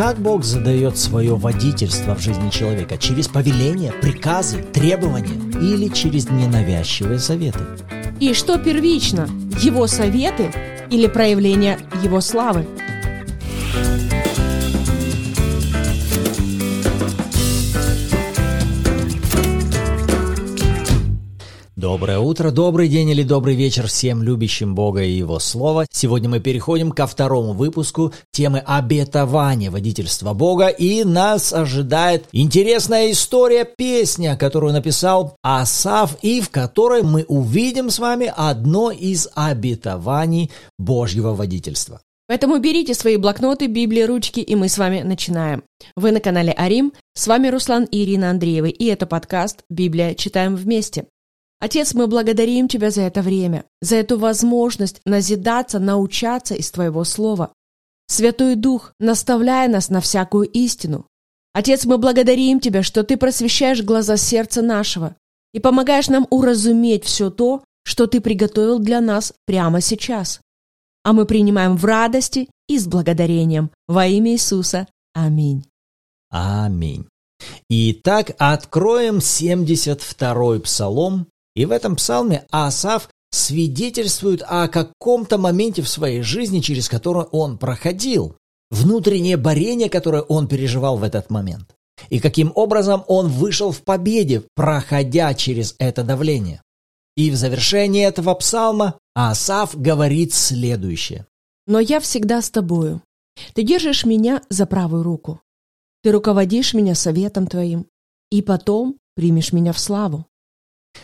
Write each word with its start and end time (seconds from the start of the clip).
Как 0.00 0.16
Бог 0.18 0.44
задает 0.44 0.96
свое 0.96 1.36
водительство 1.36 2.14
в 2.14 2.20
жизни 2.20 2.48
человека? 2.48 2.96
Через 2.96 3.28
повеления, 3.28 3.92
приказы, 3.92 4.62
требования 4.62 5.38
или 5.60 5.88
через 5.88 6.30
ненавязчивые 6.30 7.18
советы? 7.18 7.58
И 8.18 8.32
что 8.32 8.56
первично, 8.56 9.28
его 9.60 9.86
советы 9.86 10.54
или 10.88 11.06
проявление 11.06 11.78
его 12.02 12.22
славы? 12.22 12.64
Доброе 21.90 22.20
утро, 22.20 22.52
добрый 22.52 22.86
день 22.86 23.08
или 23.08 23.24
добрый 23.24 23.56
вечер 23.56 23.88
всем 23.88 24.22
любящим 24.22 24.76
Бога 24.76 25.02
и 25.02 25.10
Его 25.10 25.40
Слово. 25.40 25.86
Сегодня 25.90 26.28
мы 26.28 26.38
переходим 26.38 26.92
ко 26.92 27.08
второму 27.08 27.52
выпуску 27.52 28.12
темы 28.30 28.62
обетования 28.64 29.72
водительства 29.72 30.32
Бога, 30.32 30.68
и 30.68 31.02
нас 31.02 31.52
ожидает 31.52 32.26
интересная 32.30 33.10
история, 33.10 33.64
песня, 33.64 34.36
которую 34.36 34.72
написал 34.72 35.34
Асав, 35.42 36.16
и 36.22 36.40
в 36.40 36.50
которой 36.50 37.02
мы 37.02 37.24
увидим 37.26 37.90
с 37.90 37.98
вами 37.98 38.32
одно 38.36 38.92
из 38.92 39.28
обетований 39.34 40.52
Божьего 40.78 41.34
водительства. 41.34 42.00
Поэтому 42.28 42.60
берите 42.60 42.94
свои 42.94 43.16
блокноты, 43.16 43.66
Библии, 43.66 44.02
ручки, 44.02 44.38
и 44.38 44.54
мы 44.54 44.68
с 44.68 44.78
вами 44.78 45.00
начинаем. 45.00 45.64
Вы 45.96 46.12
на 46.12 46.20
канале 46.20 46.52
Арим, 46.52 46.92
с 47.14 47.26
вами 47.26 47.48
Руслан 47.48 47.82
и 47.82 48.04
Ирина 48.04 48.30
Андреевы, 48.30 48.70
и 48.70 48.86
это 48.86 49.06
подкаст 49.06 49.64
«Библия. 49.68 50.14
Читаем 50.14 50.54
вместе». 50.54 51.06
Отец, 51.60 51.92
мы 51.92 52.06
благодарим 52.06 52.68
Тебя 52.68 52.90
за 52.90 53.02
это 53.02 53.20
время, 53.20 53.66
за 53.82 53.96
эту 53.96 54.18
возможность 54.18 55.02
назидаться, 55.04 55.78
научаться 55.78 56.54
из 56.54 56.70
Твоего 56.70 57.04
Слова. 57.04 57.52
Святой 58.06 58.56
Дух, 58.56 58.94
наставляя 58.98 59.68
нас 59.68 59.90
на 59.90 60.00
всякую 60.00 60.48
истину. 60.48 61.06
Отец, 61.52 61.84
мы 61.84 61.98
благодарим 61.98 62.60
Тебя, 62.60 62.82
что 62.82 63.04
Ты 63.04 63.18
просвещаешь 63.18 63.82
глаза 63.82 64.16
сердца 64.16 64.62
нашего 64.62 65.16
и 65.52 65.60
помогаешь 65.60 66.08
нам 66.08 66.26
уразуметь 66.30 67.04
все 67.04 67.28
то, 67.28 67.62
что 67.84 68.06
Ты 68.06 68.22
приготовил 68.22 68.78
для 68.78 69.02
нас 69.02 69.34
прямо 69.44 69.82
сейчас. 69.82 70.40
А 71.04 71.12
мы 71.12 71.26
принимаем 71.26 71.76
в 71.76 71.84
радости 71.84 72.48
и 72.68 72.78
с 72.78 72.86
благодарением 72.86 73.70
во 73.86 74.06
имя 74.06 74.32
Иисуса. 74.32 74.86
Аминь. 75.12 75.64
Аминь. 76.30 77.06
Итак, 77.68 78.32
откроем 78.38 79.18
72-й 79.18 80.60
псалом, 80.60 81.26
и 81.60 81.66
в 81.66 81.72
этом 81.72 81.94
псалме 81.94 82.46
Асав 82.50 83.10
свидетельствует 83.30 84.42
о 84.46 84.66
каком-то 84.66 85.36
моменте 85.36 85.82
в 85.82 85.90
своей 85.90 86.22
жизни, 86.22 86.60
через 86.60 86.88
который 86.88 87.24
он 87.24 87.58
проходил, 87.58 88.34
внутреннее 88.70 89.36
борение, 89.36 89.90
которое 89.90 90.22
он 90.22 90.48
переживал 90.48 90.96
в 90.96 91.02
этот 91.02 91.28
момент, 91.28 91.74
и 92.08 92.18
каким 92.18 92.50
образом 92.54 93.04
он 93.08 93.28
вышел 93.28 93.72
в 93.72 93.82
победе, 93.82 94.42
проходя 94.54 95.34
через 95.34 95.74
это 95.78 96.02
давление. 96.02 96.62
И 97.14 97.30
в 97.30 97.36
завершении 97.36 98.06
этого 98.06 98.34
псалма 98.36 98.98
Асав 99.14 99.78
говорит 99.78 100.32
следующее. 100.32 101.26
«Но 101.66 101.78
я 101.78 102.00
всегда 102.00 102.40
с 102.40 102.48
тобою. 102.48 103.02
Ты 103.52 103.64
держишь 103.64 104.06
меня 104.06 104.40
за 104.48 104.64
правую 104.64 105.02
руку. 105.02 105.42
Ты 106.02 106.12
руководишь 106.12 106.72
меня 106.72 106.94
советом 106.94 107.46
твоим, 107.46 107.86
и 108.30 108.40
потом 108.40 108.96
примешь 109.14 109.52
меня 109.52 109.74
в 109.74 109.78
славу. 109.78 110.24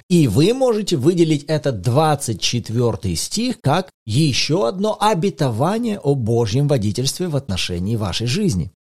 И 0.09 0.29
вы 0.29 0.55
можете 0.55 0.97
выделить 0.97 1.45
этот 1.45 1.81
24 1.81 3.17
стих 3.17 3.61
как 3.61 3.91
еще 4.05 4.69
одно 4.69 4.97
обетование 5.01 5.99
о 5.99 6.15
Божьем 6.15 6.69
водительстве 6.69 7.29
в 7.29 7.37
отношении 7.37 7.97
вашей 7.97 8.27
жизни. 8.27 8.73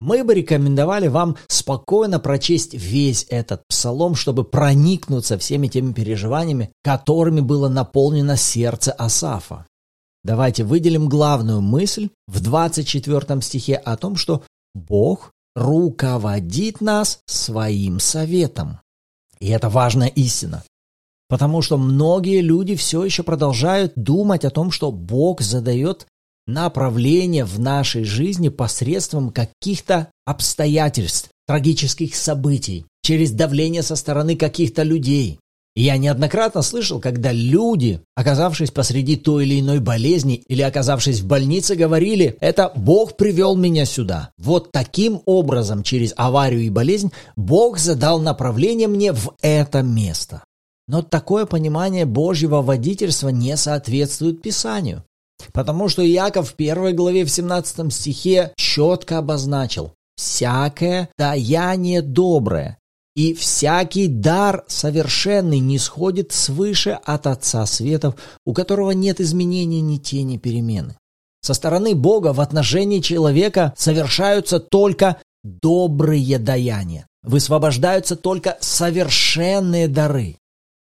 Мы 0.00 0.24
бы 0.24 0.34
рекомендовали 0.34 1.08
вам 1.08 1.36
спокойно 1.46 2.18
прочесть 2.18 2.74
весь 2.74 3.26
этот 3.28 3.62
псалом, 3.68 4.14
чтобы 4.14 4.44
проникнуться 4.44 5.38
всеми 5.38 5.68
теми 5.68 5.92
переживаниями, 5.92 6.72
которыми 6.82 7.40
было 7.40 7.68
наполнено 7.68 8.36
сердце 8.36 8.92
Асафа. 8.92 9.66
Давайте 10.24 10.64
выделим 10.64 11.08
главную 11.08 11.60
мысль 11.60 12.10
в 12.26 12.40
24 12.40 13.40
стихе 13.40 13.76
о 13.76 13.96
том, 13.96 14.16
что 14.16 14.42
Бог 14.74 15.30
руководит 15.54 16.80
нас 16.80 17.20
своим 17.26 18.00
советом. 18.00 18.80
И 19.40 19.48
это 19.48 19.68
важная 19.68 20.08
истина. 20.08 20.64
Потому 21.28 21.60
что 21.60 21.76
многие 21.76 22.40
люди 22.40 22.74
все 22.74 23.04
еще 23.04 23.22
продолжают 23.22 23.92
думать 23.96 24.44
о 24.44 24.50
том, 24.50 24.70
что 24.70 24.90
Бог 24.90 25.42
задает 25.42 26.06
направление 26.46 27.44
в 27.44 27.60
нашей 27.60 28.04
жизни 28.04 28.48
посредством 28.48 29.30
каких-то 29.30 30.10
обстоятельств, 30.24 31.28
трагических 31.46 32.16
событий, 32.16 32.86
через 33.02 33.32
давление 33.32 33.82
со 33.82 33.96
стороны 33.96 34.36
каких-то 34.36 34.82
людей. 34.82 35.38
Я 35.78 35.96
неоднократно 35.96 36.62
слышал, 36.62 36.98
когда 36.98 37.30
люди, 37.30 38.00
оказавшись 38.16 38.72
посреди 38.72 39.14
той 39.14 39.44
или 39.44 39.60
иной 39.60 39.78
болезни 39.78 40.42
или 40.48 40.60
оказавшись 40.60 41.20
в 41.20 41.28
больнице, 41.28 41.76
говорили, 41.76 42.36
это 42.40 42.72
Бог 42.74 43.16
привел 43.16 43.54
меня 43.54 43.84
сюда. 43.84 44.32
Вот 44.38 44.72
таким 44.72 45.22
образом, 45.24 45.84
через 45.84 46.14
аварию 46.16 46.62
и 46.62 46.68
болезнь, 46.68 47.12
Бог 47.36 47.78
задал 47.78 48.18
направление 48.18 48.88
мне 48.88 49.12
в 49.12 49.36
это 49.40 49.82
место. 49.82 50.42
Но 50.88 51.02
такое 51.02 51.46
понимание 51.46 52.06
Божьего 52.06 52.60
водительства 52.60 53.28
не 53.28 53.56
соответствует 53.56 54.42
Писанию. 54.42 55.04
Потому 55.52 55.88
что 55.88 56.04
Иаков 56.04 56.50
в 56.50 56.54
первой 56.54 56.92
главе 56.92 57.24
в 57.24 57.30
17 57.30 57.92
стихе 57.92 58.52
четко 58.56 59.18
обозначил 59.18 59.92
«всякое 60.16 61.08
даяние 61.16 62.02
доброе 62.02 62.77
и 63.18 63.34
всякий 63.34 64.06
дар 64.06 64.62
совершенный 64.68 65.58
не 65.58 65.80
сходит 65.80 66.30
свыше 66.30 67.00
от 67.04 67.26
Отца 67.26 67.66
Светов, 67.66 68.14
у 68.46 68.54
которого 68.54 68.92
нет 68.92 69.20
изменений 69.20 69.80
ни 69.80 69.96
тени 69.96 70.36
перемены. 70.36 70.96
Со 71.40 71.52
стороны 71.54 71.96
Бога 71.96 72.32
в 72.32 72.40
отношении 72.40 73.00
человека 73.00 73.74
совершаются 73.76 74.60
только 74.60 75.16
добрые 75.42 76.38
даяния. 76.38 77.08
Высвобождаются 77.24 78.14
только 78.14 78.56
совершенные 78.60 79.88
дары. 79.88 80.36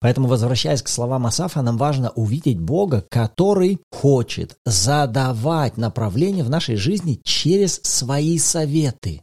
Поэтому, 0.00 0.26
возвращаясь 0.26 0.82
к 0.82 0.88
словам 0.88 1.26
Асафа, 1.26 1.62
нам 1.62 1.76
важно 1.76 2.10
увидеть 2.10 2.58
Бога, 2.58 3.04
который 3.08 3.78
хочет 3.92 4.56
задавать 4.64 5.76
направление 5.76 6.42
в 6.42 6.50
нашей 6.50 6.74
жизни 6.74 7.20
через 7.22 7.80
свои 7.84 8.36
советы. 8.38 9.22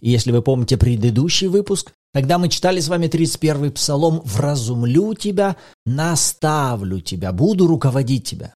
И 0.00 0.10
если 0.10 0.32
вы 0.32 0.42
помните 0.42 0.76
предыдущий 0.76 1.46
выпуск, 1.46 1.92
Тогда 2.12 2.38
мы 2.38 2.48
читали 2.48 2.80
с 2.80 2.88
вами 2.88 3.06
31-й 3.06 3.70
псалом 3.70 4.20
«Вразумлю 4.24 5.14
тебя, 5.14 5.56
наставлю 5.86 7.00
тебя, 7.00 7.32
буду 7.32 7.66
руководить 7.66 8.24
тебя». 8.24 8.54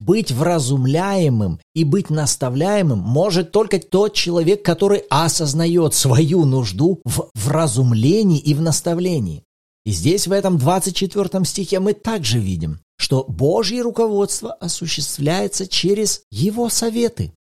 Быть 0.00 0.32
вразумляемым 0.32 1.60
и 1.74 1.84
быть 1.84 2.10
наставляемым 2.10 2.98
может 2.98 3.52
только 3.52 3.78
тот 3.78 4.12
человек, 4.12 4.62
который 4.64 5.04
осознает 5.08 5.94
свою 5.94 6.44
нужду 6.44 7.00
в 7.04 7.30
вразумлении 7.34 8.38
и 8.38 8.54
в 8.54 8.60
наставлении. 8.60 9.44
И 9.84 9.92
здесь 9.92 10.26
в 10.26 10.32
этом 10.32 10.58
24 10.58 11.44
стихе 11.44 11.78
мы 11.78 11.92
также 11.92 12.38
видим, 12.38 12.80
что 12.98 13.24
Божье 13.24 13.82
руководство 13.82 14.52
осуществляется 14.52 15.66
через 15.66 16.22
Его 16.30 16.68
советы. 16.68 17.32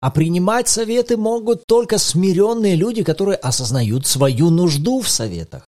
А 0.00 0.10
принимать 0.10 0.68
советы 0.68 1.16
могут 1.16 1.66
только 1.66 1.98
смиренные 1.98 2.76
люди, 2.76 3.02
которые 3.02 3.36
осознают 3.36 4.06
свою 4.06 4.50
нужду 4.50 5.00
в 5.00 5.08
советах. 5.08 5.66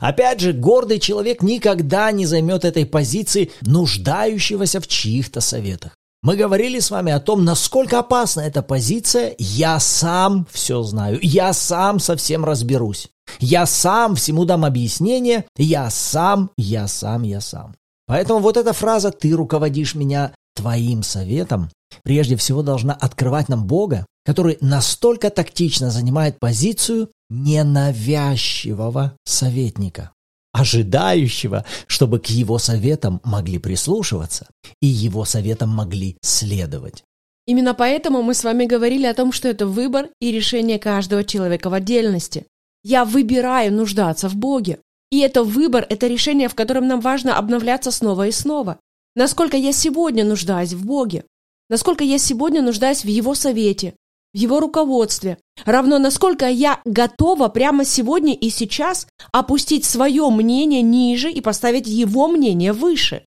Опять 0.00 0.40
же, 0.40 0.52
гордый 0.52 0.98
человек 0.98 1.42
никогда 1.42 2.10
не 2.12 2.26
займет 2.26 2.64
этой 2.64 2.86
позиции 2.86 3.52
нуждающегося 3.62 4.80
в 4.80 4.88
чьих-то 4.88 5.40
советах. 5.40 5.94
Мы 6.22 6.36
говорили 6.36 6.78
с 6.78 6.90
вами 6.90 7.12
о 7.12 7.20
том, 7.20 7.44
насколько 7.44 7.98
опасна 7.98 8.42
эта 8.42 8.62
позиция 8.62 9.34
«я 9.38 9.80
сам 9.80 10.46
все 10.52 10.82
знаю», 10.82 11.18
«я 11.20 11.52
сам 11.52 11.98
совсем 11.98 12.44
разберусь», 12.44 13.08
«я 13.40 13.66
сам 13.66 14.14
всему 14.14 14.44
дам 14.44 14.64
объяснение», 14.64 15.46
«я 15.56 15.90
сам, 15.90 16.50
я 16.56 16.86
сам, 16.86 17.24
я 17.24 17.40
сам». 17.40 17.74
Поэтому 18.06 18.38
вот 18.38 18.56
эта 18.56 18.72
фраза 18.72 19.10
«ты 19.10 19.32
руководишь 19.32 19.96
меня 19.96 20.32
твоим 20.54 21.02
советом» 21.02 21.70
прежде 22.02 22.36
всего 22.36 22.62
должна 22.62 22.94
открывать 22.94 23.48
нам 23.48 23.66
Бога, 23.66 24.06
который 24.24 24.58
настолько 24.60 25.30
тактично 25.30 25.90
занимает 25.90 26.38
позицию 26.38 27.10
ненавязчивого 27.30 29.16
советника, 29.24 30.12
ожидающего, 30.52 31.64
чтобы 31.86 32.18
к 32.20 32.26
его 32.26 32.58
советам 32.58 33.20
могли 33.24 33.58
прислушиваться 33.58 34.46
и 34.80 34.86
его 34.86 35.24
советам 35.24 35.70
могли 35.70 36.16
следовать. 36.22 37.04
Именно 37.46 37.74
поэтому 37.74 38.22
мы 38.22 38.34
с 38.34 38.44
вами 38.44 38.66
говорили 38.66 39.06
о 39.06 39.14
том, 39.14 39.32
что 39.32 39.48
это 39.48 39.66
выбор 39.66 40.10
и 40.20 40.30
решение 40.30 40.78
каждого 40.78 41.24
человека 41.24 41.70
в 41.70 41.74
отдельности. 41.74 42.46
Я 42.84 43.04
выбираю 43.04 43.72
нуждаться 43.72 44.28
в 44.28 44.36
Боге. 44.36 44.78
И 45.10 45.18
это 45.18 45.42
выбор, 45.42 45.84
это 45.90 46.06
решение, 46.06 46.48
в 46.48 46.54
котором 46.54 46.86
нам 46.86 47.00
важно 47.00 47.36
обновляться 47.36 47.90
снова 47.90 48.28
и 48.28 48.32
снова. 48.32 48.78
Насколько 49.14 49.56
я 49.56 49.72
сегодня 49.72 50.24
нуждаюсь 50.24 50.72
в 50.72 50.86
Боге? 50.86 51.24
Насколько 51.68 52.04
я 52.04 52.18
сегодня 52.18 52.62
нуждаюсь 52.62 53.04
в 53.04 53.08
Его 53.08 53.34
совете, 53.34 53.94
в 54.32 54.38
Его 54.38 54.60
руководстве, 54.60 55.38
равно 55.66 55.98
насколько 55.98 56.48
я 56.48 56.80
готова 56.84 57.48
прямо 57.48 57.84
сегодня 57.84 58.34
и 58.34 58.48
сейчас 58.48 59.06
опустить 59.32 59.84
свое 59.84 60.28
мнение 60.30 60.80
ниже 60.80 61.30
и 61.30 61.40
поставить 61.40 61.86
Его 61.86 62.28
мнение 62.28 62.72
выше. 62.72 63.24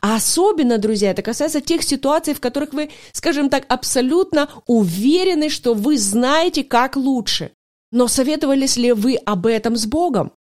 А 0.00 0.16
особенно, 0.16 0.78
друзья, 0.78 1.10
это 1.10 1.22
касается 1.22 1.60
тех 1.60 1.82
ситуаций, 1.82 2.34
в 2.34 2.40
которых 2.40 2.72
вы, 2.72 2.90
скажем 3.12 3.48
так, 3.48 3.64
абсолютно 3.68 4.48
уверены, 4.66 5.48
что 5.48 5.74
вы 5.74 5.98
знаете, 5.98 6.64
как 6.64 6.96
лучше. 6.96 7.52
Но 7.90 8.08
советовались 8.08 8.76
ли 8.76 8.92
вы 8.92 9.16
об 9.16 9.46
этом 9.46 9.76
с 9.76 9.86
Богом? 9.86 10.32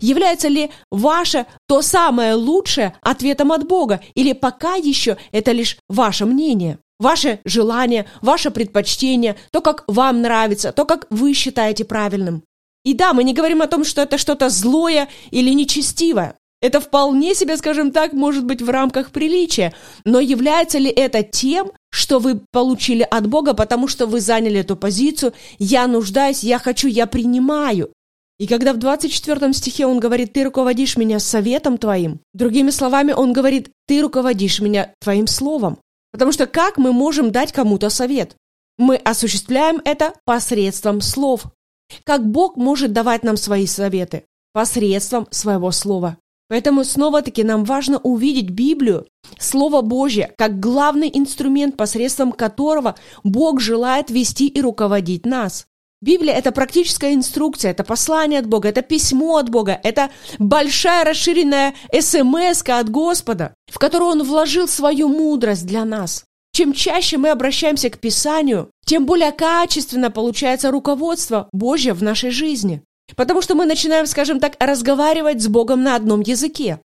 Является 0.00 0.48
ли 0.48 0.70
ваше 0.90 1.46
то 1.66 1.82
самое 1.82 2.34
лучшее 2.34 2.94
ответом 3.02 3.52
от 3.52 3.66
Бога? 3.66 4.00
Или 4.14 4.32
пока 4.32 4.74
еще 4.74 5.16
это 5.32 5.52
лишь 5.52 5.78
ваше 5.88 6.26
мнение? 6.26 6.78
Ваше 6.98 7.40
желание, 7.44 8.06
ваше 8.22 8.50
предпочтение, 8.50 9.36
то, 9.52 9.60
как 9.60 9.84
вам 9.86 10.20
нравится, 10.20 10.72
то, 10.72 10.84
как 10.84 11.06
вы 11.10 11.32
считаете 11.32 11.84
правильным. 11.84 12.42
И 12.84 12.94
да, 12.94 13.12
мы 13.12 13.22
не 13.22 13.34
говорим 13.34 13.62
о 13.62 13.68
том, 13.68 13.84
что 13.84 14.02
это 14.02 14.18
что-то 14.18 14.48
злое 14.48 15.08
или 15.30 15.50
нечестивое. 15.52 16.34
Это 16.60 16.80
вполне 16.80 17.34
себе, 17.34 17.56
скажем 17.56 17.92
так, 17.92 18.12
может 18.12 18.44
быть 18.44 18.62
в 18.62 18.68
рамках 18.68 19.12
приличия. 19.12 19.74
Но 20.04 20.18
является 20.18 20.78
ли 20.78 20.90
это 20.90 21.22
тем, 21.22 21.70
что 21.90 22.18
вы 22.18 22.40
получили 22.50 23.06
от 23.08 23.28
Бога, 23.28 23.54
потому 23.54 23.86
что 23.86 24.06
вы 24.06 24.20
заняли 24.20 24.60
эту 24.60 24.76
позицию 24.76 25.34
«я 25.58 25.86
нуждаюсь, 25.86 26.42
я 26.42 26.58
хочу, 26.58 26.88
я 26.88 27.06
принимаю». 27.06 27.92
И 28.38 28.46
когда 28.46 28.72
в 28.72 28.78
24 28.78 29.52
стихе 29.52 29.86
он 29.86 29.98
говорит 29.98 30.32
«ты 30.32 30.44
руководишь 30.44 30.96
меня 30.96 31.18
советом 31.18 31.76
твоим», 31.76 32.20
другими 32.34 32.70
словами, 32.70 33.12
он 33.12 33.32
говорит 33.32 33.70
«ты 33.86 34.00
руководишь 34.00 34.60
меня 34.60 34.92
твоим 35.00 35.26
словом». 35.26 35.78
Потому 36.12 36.32
что 36.32 36.46
как 36.46 36.78
мы 36.78 36.92
можем 36.92 37.32
дать 37.32 37.52
кому-то 37.52 37.90
совет? 37.90 38.36
Мы 38.78 38.96
осуществляем 38.96 39.82
это 39.84 40.14
посредством 40.24 41.00
слов. 41.00 41.46
Как 42.04 42.26
Бог 42.26 42.56
может 42.56 42.92
давать 42.92 43.24
нам 43.24 43.36
свои 43.36 43.66
советы? 43.66 44.24
Посредством 44.52 45.26
своего 45.30 45.70
слова. 45.72 46.16
Поэтому 46.48 46.82
снова-таки 46.82 47.44
нам 47.44 47.64
важно 47.64 47.98
увидеть 47.98 48.50
Библию, 48.50 49.06
Слово 49.38 49.82
Божье, 49.82 50.32
как 50.38 50.58
главный 50.60 51.10
инструмент, 51.12 51.76
посредством 51.76 52.32
которого 52.32 52.94
Бог 53.22 53.60
желает 53.60 54.10
вести 54.10 54.48
и 54.48 54.62
руководить 54.62 55.26
нас. 55.26 55.66
Библия– 56.00 56.34
это 56.36 56.52
практическая 56.52 57.12
инструкция, 57.14 57.72
это 57.72 57.82
послание 57.82 58.38
от 58.38 58.46
Бога, 58.46 58.68
это 58.68 58.82
письмо 58.82 59.38
от 59.38 59.50
Бога, 59.50 59.80
это 59.82 60.10
большая 60.38 61.04
расширенная 61.04 61.74
смс 61.92 62.62
от 62.68 62.88
Господа, 62.88 63.54
в 63.66 63.78
которую 63.78 64.12
Он 64.12 64.22
вложил 64.22 64.68
свою 64.68 65.08
мудрость 65.08 65.66
для 65.66 65.84
нас. 65.84 66.24
Чем 66.52 66.72
чаще 66.72 67.18
мы 67.18 67.30
обращаемся 67.30 67.90
к 67.90 67.98
Писанию, 67.98 68.70
тем 68.84 69.06
более 69.06 69.32
качественно 69.32 70.10
получается 70.10 70.70
руководство 70.70 71.48
Божье 71.52 71.92
в 71.92 72.02
нашей 72.02 72.30
жизни. 72.30 72.82
Потому 73.16 73.42
что 73.42 73.54
мы 73.54 73.64
начинаем, 73.64 74.06
скажем 74.06 74.38
так, 74.38 74.56
разговаривать 74.60 75.42
с 75.42 75.48
Богом 75.48 75.82
на 75.82 75.96
одном 75.96 76.20
языке. 76.20 76.80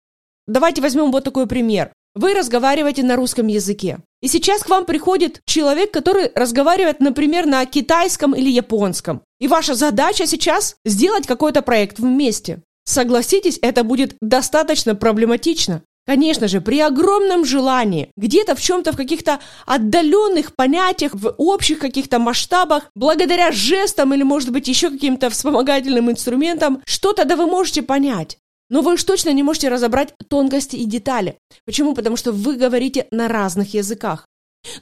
Давайте 0.47 0.83
возьмем 0.83 1.13
вот 1.13 1.25
такой 1.25 1.47
пример. 1.47 1.93
Вы 2.15 2.35
разговариваете 2.35 3.03
на 3.03 3.17
русском 3.17 3.47
языке. 3.47 3.99
И 4.21 4.29
сейчас 4.29 4.63
к 4.63 4.69
вам 4.69 4.85
приходит 4.85 5.41
человек, 5.45 5.93
который 5.93 6.31
разговаривает, 6.35 7.01
например, 7.01 7.47
на 7.47 7.65
китайском 7.67 8.35
или 8.35 8.51
японском. 8.51 9.23
И 9.39 9.47
ваша 9.47 9.75
задача 9.75 10.27
сейчас 10.27 10.77
сделать 10.85 11.27
какой-то 11.27 11.63
проект 11.63 11.99
вместе. 12.01 12.63
Согласитесь, 12.85 13.59
это 13.63 13.85
будет 13.85 14.17
достаточно 14.21 14.95
проблематично. 14.95 15.83
Конечно 16.09 16.49
же, 16.49 16.63
при 16.63 16.81
огромном 16.81 17.45
желании, 17.45 18.11
где-то 18.17 18.55
в 18.55 18.63
чем-то 18.63 18.93
в 18.93 18.97
каких-то 18.97 19.41
отдаленных 19.67 20.57
понятиях, 20.57 21.13
в 21.15 21.35
общих 21.37 21.79
каких-то 21.79 22.19
масштабах, 22.19 22.85
благодаря 22.95 23.53
жестам 23.53 24.15
или, 24.15 24.23
может 24.23 24.51
быть, 24.51 24.69
еще 24.69 24.89
каким-то 24.89 25.29
вспомогательным 25.29 26.11
инструментам, 26.11 26.81
что-то 26.87 27.27
да 27.27 27.37
вы 27.37 27.47
можете 27.47 27.83
понять. 27.83 28.39
Но 28.71 28.83
вы 28.83 28.95
уж 28.95 29.05
точно 29.05 29.31
не 29.31 29.43
можете 29.43 29.69
разобрать 29.69 30.15
тонкости 30.29 30.77
и 30.77 30.85
детали. 30.85 31.39
Почему? 31.65 31.95
Потому 31.95 32.17
что 32.17 32.33
вы 32.33 32.57
говорите 32.57 33.07
на 33.11 33.29
разных 33.29 33.75
языках. 33.75 34.27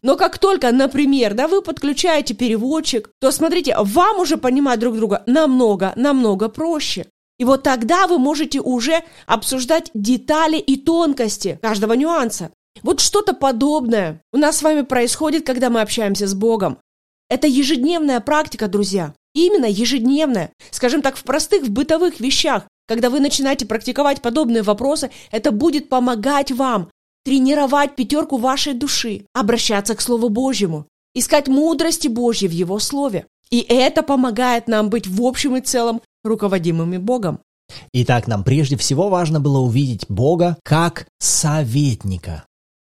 Но 0.03 0.17
как 0.17 0.39
только, 0.39 0.73
например, 0.73 1.35
да, 1.35 1.49
вы 1.49 1.63
подключаете 1.63 2.35
переводчик, 2.35 3.11
то 3.21 3.31
смотрите, 3.31 3.77
вам 3.79 4.21
уже 4.21 4.37
понимать 4.37 4.81
друг 4.81 4.97
друга 4.97 5.23
намного, 5.27 5.93
намного 5.97 6.49
проще. 6.49 7.07
И 7.39 7.45
вот 7.45 7.63
тогда 7.63 8.07
вы 8.07 8.19
можете 8.19 8.61
уже 8.61 9.05
обсуждать 9.27 9.91
детали 9.95 10.57
и 10.57 10.77
тонкости 10.77 11.59
каждого 11.63 11.93
нюанса. 11.93 12.51
Вот 12.83 13.01
что-то 13.01 13.35
подобное 13.35 14.23
у 14.33 14.39
нас 14.39 14.59
с 14.59 14.63
вами 14.63 14.83
происходит, 14.83 15.47
когда 15.47 15.71
мы 15.71 15.81
общаемся 15.81 16.27
с 16.27 16.35
Богом. 16.35 16.79
Это 17.29 17.47
ежедневная 17.47 18.21
практика, 18.21 18.69
друзья. 18.69 19.15
Именно 19.35 19.67
ежедневная. 19.67 20.53
Скажем 20.71 21.03
так, 21.03 21.17
в 21.17 21.23
простых, 21.25 21.65
в 21.65 21.71
бытовых 21.71 22.21
вещах. 22.21 22.67
Когда 22.87 23.11
вы 23.11 23.21
начинаете 23.21 23.67
практиковать 23.67 24.23
подобные 24.23 24.63
вопросы, 24.63 25.11
это 25.31 25.51
будет 25.51 25.89
помогать 25.89 26.53
вам 26.53 26.91
тренировать 27.25 27.97
пятерку 27.97 28.37
вашей 28.37 28.75
души, 28.75 29.27
обращаться 29.35 29.97
к 29.97 30.01
Слову 30.01 30.29
Божьему, 30.29 30.87
искать 31.13 31.49
мудрости 31.49 32.07
Божьей 32.07 32.49
в 32.49 32.53
Его 32.53 32.79
Слове. 32.79 33.27
И 33.51 33.61
это 33.61 34.03
помогает 34.03 34.69
нам 34.69 34.91
быть 34.91 35.09
в 35.09 35.23
общем 35.23 35.57
и 35.57 35.61
целом 35.61 36.01
руководимыми 36.23 36.99
Богом. 36.99 37.41
Итак, 37.93 38.29
нам 38.29 38.45
прежде 38.45 38.77
всего 38.77 39.09
важно 39.09 39.41
было 39.41 39.59
увидеть 39.59 40.07
Бога 40.09 40.57
как 40.63 41.09
советника. 41.19 42.45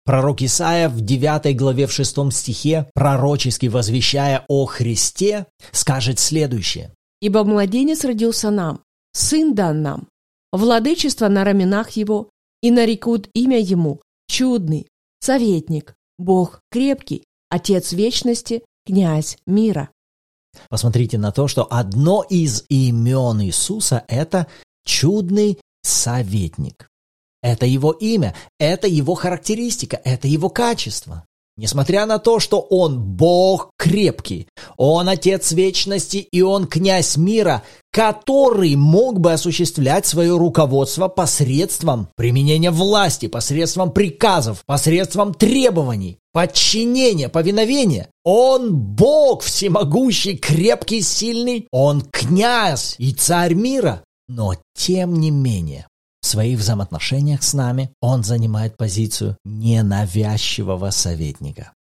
Пророк 0.04 0.40
Исаия 0.40 0.88
в 0.88 1.00
9 1.00 1.54
главе 1.56 1.86
в 1.86 1.92
6 1.92 2.32
стихе, 2.32 2.90
пророчески 2.94 3.66
возвещая 3.66 4.44
о 4.48 4.64
Христе, 4.64 5.46
скажет 5.70 6.18
следующее. 6.18 6.92
«Ибо 7.20 7.44
младенец 7.44 8.04
родился 8.04 8.50
нам, 8.50 8.80
сын 9.12 9.54
дан 9.54 9.82
нам, 9.82 10.08
владычество 10.52 11.28
на 11.28 11.44
раменах 11.44 11.90
его, 11.90 12.30
и 12.62 12.70
нарекут 12.70 13.28
имя 13.34 13.58
ему 13.58 14.00
чудный, 14.28 14.88
советник, 15.20 15.94
Бог 16.18 16.60
крепкий, 16.70 17.24
Отец 17.50 17.92
вечности, 17.92 18.64
князь 18.86 19.36
мира». 19.46 19.90
Посмотрите 20.68 21.18
на 21.18 21.32
то, 21.32 21.48
что 21.48 21.66
одно 21.70 22.22
из 22.22 22.64
имен 22.68 23.42
Иисуса– 23.42 24.04
это 24.08 24.46
чудный 24.84 25.58
советник. 25.82 26.88
Это 27.42 27.66
его 27.66 27.90
имя, 27.92 28.34
это 28.58 28.86
его 28.86 29.14
характеристика, 29.14 30.00
это 30.04 30.28
его 30.28 30.48
качество. 30.48 31.24
Несмотря 31.58 32.06
на 32.06 32.18
то, 32.18 32.40
что 32.40 32.60
он 32.60 32.98
Бог 32.98 33.70
крепкий, 33.78 34.48
он 34.78 35.08
Отец 35.08 35.52
вечности 35.52 36.16
и 36.16 36.40
он 36.40 36.66
князь 36.66 37.18
мира, 37.18 37.62
который 37.90 38.74
мог 38.74 39.20
бы 39.20 39.32
осуществлять 39.32 40.06
свое 40.06 40.36
руководство 40.36 41.08
посредством 41.08 42.08
применения 42.16 42.70
власти, 42.70 43.28
посредством 43.28 43.92
приказов, 43.92 44.62
посредством 44.64 45.34
требований, 45.34 46.18
подчинения, 46.32 47.28
повиновения. 47.28 48.08
Он 48.24 48.74
Бог 48.74 49.42
всемогущий, 49.42 50.38
крепкий, 50.38 51.02
сильный, 51.02 51.66
он 51.70 52.00
князь 52.10 52.94
и 52.96 53.12
царь 53.12 53.52
мира. 53.52 54.02
Но 54.26 54.54
тем 54.74 55.20
не 55.20 55.30
менее, 55.30 55.86
своих 56.32 56.58
взаимоотношениях 56.58 57.42
с 57.42 57.54
нами 57.54 57.92
он 58.00 58.24
занимает 58.24 58.76
позицию 58.76 59.36
ненавязчивого 59.44 60.90
советника. 60.90 61.72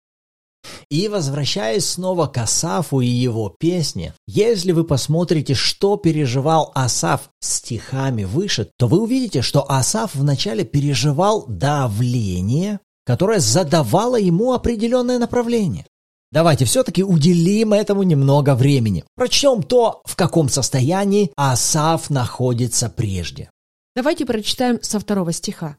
И 0.90 1.08
возвращаясь 1.08 1.86
снова 1.86 2.26
к 2.26 2.38
Асафу 2.38 3.00
и 3.00 3.06
его 3.06 3.54
песне, 3.58 4.14
если 4.26 4.72
вы 4.72 4.84
посмотрите, 4.84 5.54
что 5.54 5.96
переживал 5.96 6.70
Асаф 6.74 7.30
стихами 7.40 8.24
выше, 8.24 8.70
то 8.78 8.86
вы 8.86 9.02
увидите, 9.02 9.42
что 9.42 9.68
Асаф 9.70 10.14
вначале 10.14 10.64
переживал 10.64 11.46
давление, 11.48 12.78
которое 13.04 13.40
задавало 13.40 14.16
ему 14.16 14.52
определенное 14.52 15.18
направление. 15.18 15.86
Давайте 16.30 16.64
все-таки 16.64 17.02
уделим 17.02 17.72
этому 17.74 18.04
немного 18.04 18.54
времени. 18.54 19.04
Прочтем 19.16 19.62
то, 19.62 20.00
в 20.04 20.16
каком 20.16 20.48
состоянии 20.48 21.30
Асаф 21.36 22.08
находится 22.08 22.88
прежде. 22.88 23.50
Давайте 23.94 24.24
прочитаем 24.24 24.82
со 24.82 24.98
второго 24.98 25.32
стиха. 25.32 25.76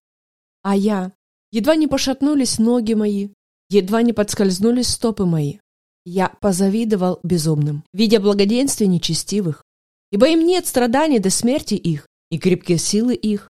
«А 0.61 0.75
я, 0.75 1.11
едва 1.51 1.75
не 1.75 1.87
пошатнулись 1.87 2.59
ноги 2.59 2.93
мои, 2.93 3.29
едва 3.69 4.01
не 4.01 4.13
подскользнулись 4.13 4.89
стопы 4.89 5.25
мои. 5.25 5.57
Я 6.05 6.29
позавидовал 6.41 7.19
безумным, 7.23 7.83
видя 7.93 8.19
благоденствие 8.19 8.87
нечестивых, 8.87 9.63
ибо 10.11 10.27
им 10.27 10.45
нет 10.45 10.67
страданий 10.67 11.19
до 11.19 11.29
смерти 11.29 11.75
их, 11.75 12.07
и 12.29 12.37
крепкие 12.37 12.77
силы 12.77 13.15
их. 13.15 13.49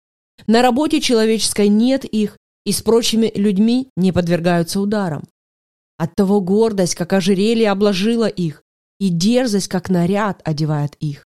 На 0.46 0.62
работе 0.62 1.00
человеческой 1.00 1.68
нет 1.68 2.04
их, 2.04 2.36
и 2.64 2.72
с 2.72 2.82
прочими 2.82 3.30
людьми 3.34 3.90
не 3.96 4.12
подвергаются 4.12 4.80
ударам. 4.80 5.24
Оттого 5.98 6.40
гордость, 6.40 6.94
как 6.94 7.12
ожерелье, 7.12 7.70
обложила 7.70 8.26
их, 8.26 8.62
и 8.98 9.08
дерзость, 9.08 9.68
как 9.68 9.90
наряд, 9.90 10.40
одевает 10.44 10.94
их. 11.00 11.24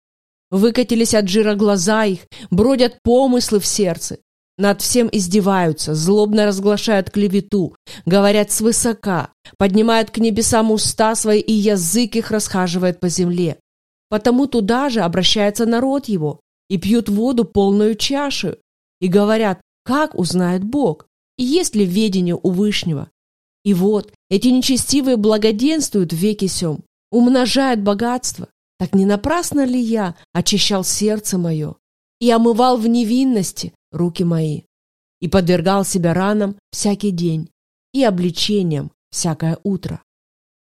Выкатились 0.50 1.14
от 1.14 1.28
жира 1.28 1.54
глаза 1.54 2.04
их, 2.04 2.20
бродят 2.50 2.98
помыслы 3.02 3.60
в 3.60 3.66
сердце. 3.66 4.18
Над 4.56 4.82
всем 4.82 5.08
издеваются, 5.12 5.94
злобно 5.94 6.44
разглашают 6.44 7.10
клевету, 7.10 7.76
говорят 8.06 8.50
свысока, 8.50 9.30
поднимают 9.56 10.10
к 10.10 10.18
небесам 10.18 10.72
уста 10.72 11.14
свои, 11.14 11.40
и 11.40 11.52
язык 11.52 12.16
их 12.16 12.32
расхаживает 12.32 12.98
по 12.98 13.08
земле. 13.08 13.58
Потому 14.08 14.46
туда 14.46 14.88
же 14.88 15.00
обращается 15.00 15.64
народ 15.64 16.06
его, 16.06 16.40
и 16.68 16.76
пьют 16.76 17.08
воду 17.08 17.44
полную 17.44 17.94
чашу, 17.94 18.56
и 19.00 19.06
говорят, 19.06 19.60
как 19.84 20.14
узнает 20.18 20.64
Бог, 20.64 21.06
и 21.36 21.44
есть 21.44 21.76
ли 21.76 21.84
ведение 21.84 22.38
у 22.42 22.50
Вышнего. 22.50 23.10
И 23.64 23.74
вот 23.74 24.12
эти 24.28 24.48
нечестивые 24.48 25.16
благоденствуют 25.16 26.12
в 26.12 26.16
веке 26.16 26.48
сем, 26.48 26.84
умножают 27.12 27.80
богатство. 27.80 28.48
Так 28.78 28.94
не 28.94 29.04
напрасно 29.04 29.64
ли 29.64 29.80
я 29.80 30.14
очищал 30.32 30.84
сердце 30.84 31.36
мое 31.36 31.74
и 32.20 32.30
омывал 32.30 32.76
в 32.76 32.86
невинности 32.86 33.74
руки 33.90 34.24
мои, 34.24 34.62
и 35.20 35.28
подвергал 35.28 35.84
себя 35.84 36.14
ранам 36.14 36.56
всякий 36.70 37.10
день 37.10 37.50
и 37.92 38.04
обличениям 38.04 38.92
всякое 39.10 39.58
утро? 39.64 40.02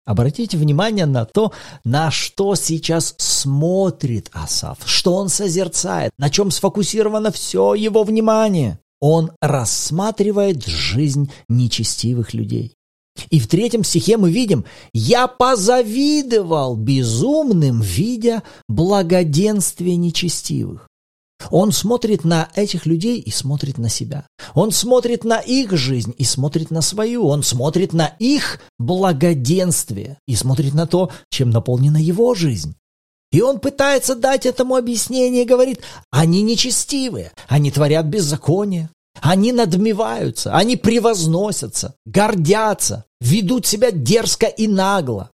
Обратите 0.06 0.58
внимание 0.58 1.06
на 1.06 1.24
то, 1.24 1.52
на 1.82 2.10
что 2.10 2.54
сейчас 2.54 3.14
смотрит 3.16 4.30
Асав, 4.32 4.78
что 4.84 5.14
он 5.14 5.28
созерцает, 5.30 6.12
на 6.18 6.28
чем 6.28 6.50
сфокусировано 6.50 7.32
все 7.32 7.74
его 7.74 8.04
внимание. 8.04 8.78
Он 9.00 9.32
рассматривает 9.40 10.64
жизнь 10.66 11.32
нечестивых 11.48 12.34
людей. 12.34 12.74
И 13.30 13.38
в 13.38 13.46
третьем 13.46 13.84
стихе 13.84 14.16
мы 14.16 14.30
видим 14.30 14.64
«Я 14.92 15.28
позавидовал 15.28 16.76
безумным, 16.76 17.80
видя 17.80 18.42
благоденствие 18.68 19.96
нечестивых». 19.96 20.88
Он 21.50 21.72
смотрит 21.72 22.24
на 22.24 22.48
этих 22.54 22.86
людей 22.86 23.20
и 23.20 23.30
смотрит 23.30 23.78
на 23.78 23.88
себя. 23.88 24.26
Он 24.54 24.70
смотрит 24.70 25.24
на 25.24 25.38
их 25.40 25.72
жизнь 25.72 26.14
и 26.16 26.24
смотрит 26.24 26.70
на 26.70 26.80
свою. 26.80 27.26
Он 27.26 27.42
смотрит 27.42 27.92
на 27.92 28.06
их 28.18 28.60
благоденствие 28.78 30.18
и 30.26 30.36
смотрит 30.36 30.74
на 30.74 30.86
то, 30.86 31.10
чем 31.30 31.50
наполнена 31.50 31.98
его 31.98 32.34
жизнь. 32.34 32.74
И 33.30 33.40
он 33.40 33.58
пытается 33.58 34.14
дать 34.14 34.46
этому 34.46 34.76
объяснение, 34.76 35.44
говорит, 35.44 35.80
они 36.10 36.40
нечестивые, 36.42 37.32
они 37.48 37.72
творят 37.72 38.06
беззаконие, 38.06 38.90
они 39.20 39.52
надмеваются, 39.52 40.54
они 40.54 40.76
превозносятся, 40.76 41.94
гордятся, 42.04 43.04
ведут 43.20 43.66
себя 43.66 43.90
дерзко 43.90 44.46
и 44.46 44.66
нагло. 44.66 45.30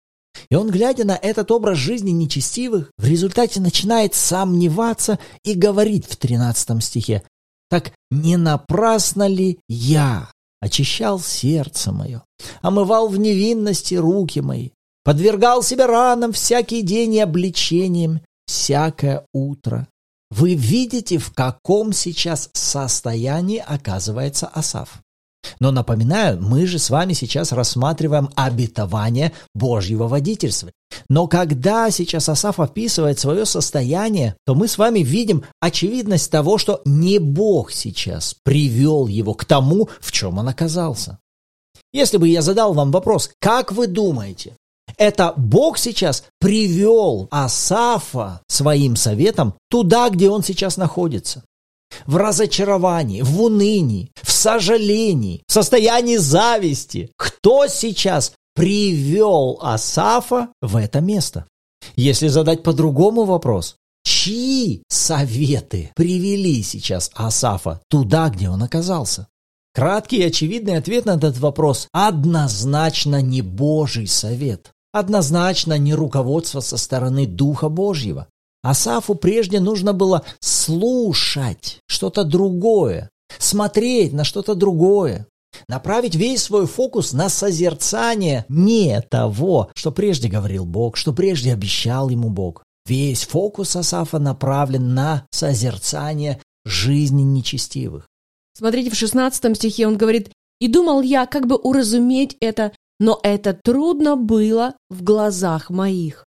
И 0.50 0.54
он, 0.54 0.70
глядя 0.70 1.04
на 1.04 1.16
этот 1.16 1.50
образ 1.50 1.78
жизни 1.78 2.10
нечестивых, 2.10 2.90
в 2.98 3.06
результате 3.06 3.60
начинает 3.60 4.14
сомневаться 4.14 5.18
и 5.44 5.54
говорит 5.54 6.06
в 6.06 6.16
13 6.16 6.82
стихе, 6.82 7.22
«Так 7.70 7.92
не 8.10 8.36
напрасно 8.36 9.26
ли 9.26 9.58
я 9.68 10.30
очищал 10.60 11.20
сердце 11.20 11.92
мое, 11.92 12.22
омывал 12.62 13.08
в 13.08 13.18
невинности 13.18 13.94
руки 13.94 14.40
мои, 14.40 14.70
подвергал 15.04 15.62
себя 15.62 15.86
ранам 15.86 16.32
всякий 16.32 16.82
день 16.82 17.14
и 17.14 17.20
обличением 17.20 18.20
всякое 18.46 19.26
утро?» 19.32 19.88
Вы 20.36 20.54
видите, 20.54 21.18
в 21.18 21.32
каком 21.32 21.92
сейчас 21.92 22.50
состоянии 22.54 23.62
оказывается 23.64 24.48
Асав. 24.48 24.98
Но 25.60 25.70
напоминаю, 25.70 26.42
мы 26.42 26.66
же 26.66 26.80
с 26.80 26.90
вами 26.90 27.12
сейчас 27.12 27.52
рассматриваем 27.52 28.28
обетование 28.34 29.32
Божьего 29.54 30.08
водительства. 30.08 30.72
Но 31.08 31.28
когда 31.28 31.88
сейчас 31.92 32.28
Асаф 32.28 32.58
описывает 32.58 33.20
свое 33.20 33.46
состояние, 33.46 34.34
то 34.44 34.56
мы 34.56 34.66
с 34.66 34.76
вами 34.76 35.00
видим 35.00 35.44
очевидность 35.60 36.32
того, 36.32 36.58
что 36.58 36.82
не 36.84 37.20
Бог 37.20 37.70
сейчас 37.70 38.34
привел 38.42 39.06
его 39.06 39.34
к 39.34 39.44
тому, 39.44 39.88
в 40.00 40.10
чем 40.10 40.38
он 40.38 40.48
оказался. 40.48 41.18
Если 41.92 42.16
бы 42.16 42.26
я 42.26 42.42
задал 42.42 42.72
вам 42.72 42.90
вопрос, 42.90 43.30
как 43.38 43.70
вы 43.70 43.86
думаете, 43.86 44.56
это 44.98 45.32
Бог 45.36 45.78
сейчас 45.78 46.24
привел 46.40 47.28
Асафа 47.30 48.40
своим 48.48 48.96
советом 48.96 49.54
туда, 49.70 50.08
где 50.10 50.30
он 50.30 50.42
сейчас 50.42 50.76
находится. 50.76 51.44
В 52.06 52.16
разочаровании, 52.16 53.22
в 53.22 53.40
унынии, 53.40 54.10
в 54.22 54.32
сожалении, 54.32 55.42
в 55.46 55.52
состоянии 55.52 56.16
зависти. 56.16 57.10
Кто 57.16 57.66
сейчас 57.68 58.32
привел 58.54 59.58
Асафа 59.62 60.48
в 60.60 60.76
это 60.76 61.00
место? 61.00 61.46
Если 61.96 62.28
задать 62.28 62.62
по-другому 62.62 63.24
вопрос, 63.24 63.76
чьи 64.04 64.82
советы 64.88 65.92
привели 65.94 66.62
сейчас 66.62 67.10
Асафа 67.14 67.80
туда, 67.88 68.28
где 68.30 68.48
он 68.48 68.62
оказался? 68.62 69.28
Краткий 69.74 70.18
и 70.18 70.24
очевидный 70.26 70.76
ответ 70.76 71.04
на 71.04 71.16
этот 71.16 71.36
вопрос– 71.38 71.88
однозначно 71.92 73.20
не 73.20 73.42
Божий 73.42 74.06
совет. 74.06 74.70
Однозначно 74.94 75.76
не 75.76 75.92
руководство 75.92 76.60
со 76.60 76.76
стороны 76.76 77.26
Духа 77.26 77.68
Божьего. 77.68 78.28
Асафу 78.62 79.16
прежде 79.16 79.58
нужно 79.58 79.92
было 79.92 80.22
слушать 80.38 81.80
что-то 81.88 82.22
другое, 82.22 83.10
смотреть 83.40 84.12
на 84.12 84.22
что-то 84.22 84.54
другое, 84.54 85.26
направить 85.66 86.14
весь 86.14 86.44
свой 86.44 86.68
фокус 86.68 87.12
на 87.12 87.28
созерцание 87.28 88.44
не 88.48 89.00
того, 89.00 89.68
что 89.74 89.90
прежде 89.90 90.28
говорил 90.28 90.64
Бог, 90.64 90.96
что 90.96 91.12
прежде 91.12 91.52
обещал 91.52 92.08
ему 92.08 92.28
Бог. 92.28 92.62
Весь 92.86 93.24
фокус 93.24 93.74
Асафа 93.74 94.20
направлен 94.20 94.94
на 94.94 95.26
созерцание 95.32 96.40
жизни 96.64 97.22
нечестивых. 97.22 98.06
Смотрите, 98.56 98.90
в 98.90 98.94
16 98.94 99.56
стихе 99.56 99.88
он 99.88 99.96
говорит, 99.96 100.30
«И 100.60 100.68
думал 100.68 101.02
я, 101.02 101.26
как 101.26 101.48
бы 101.48 101.56
уразуметь 101.56 102.36
это, 102.38 102.70
но 103.00 103.20
это 103.22 103.54
трудно 103.54 104.16
было 104.16 104.76
в 104.90 105.02
глазах 105.02 105.70
моих. 105.70 106.24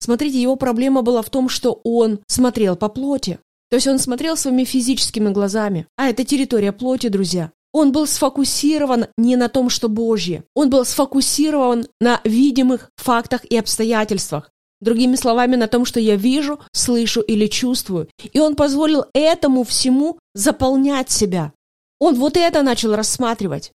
Смотрите, 0.00 0.40
его 0.40 0.56
проблема 0.56 1.02
была 1.02 1.22
в 1.22 1.30
том, 1.30 1.48
что 1.48 1.80
он 1.84 2.20
смотрел 2.26 2.76
по 2.76 2.88
плоти. 2.88 3.38
То 3.70 3.76
есть 3.76 3.86
он 3.86 3.98
смотрел 3.98 4.36
своими 4.36 4.64
физическими 4.64 5.30
глазами. 5.30 5.86
А 5.96 6.08
это 6.08 6.24
территория 6.24 6.72
плоти, 6.72 7.08
друзья. 7.08 7.52
Он 7.72 7.90
был 7.90 8.06
сфокусирован 8.06 9.06
не 9.16 9.36
на 9.36 9.48
том, 9.48 9.70
что 9.70 9.88
Божье. 9.88 10.44
Он 10.54 10.68
был 10.68 10.84
сфокусирован 10.84 11.86
на 12.00 12.20
видимых 12.24 12.90
фактах 12.96 13.44
и 13.44 13.56
обстоятельствах. 13.56 14.50
Другими 14.80 15.14
словами, 15.14 15.54
на 15.56 15.68
том, 15.68 15.84
что 15.84 16.00
я 16.00 16.16
вижу, 16.16 16.58
слышу 16.72 17.20
или 17.20 17.46
чувствую. 17.46 18.08
И 18.32 18.40
он 18.40 18.56
позволил 18.56 19.06
этому 19.14 19.62
всему 19.62 20.18
заполнять 20.34 21.10
себя. 21.10 21.52
Он 22.00 22.16
вот 22.16 22.36
это 22.36 22.62
начал 22.62 22.96
рассматривать. 22.96 23.70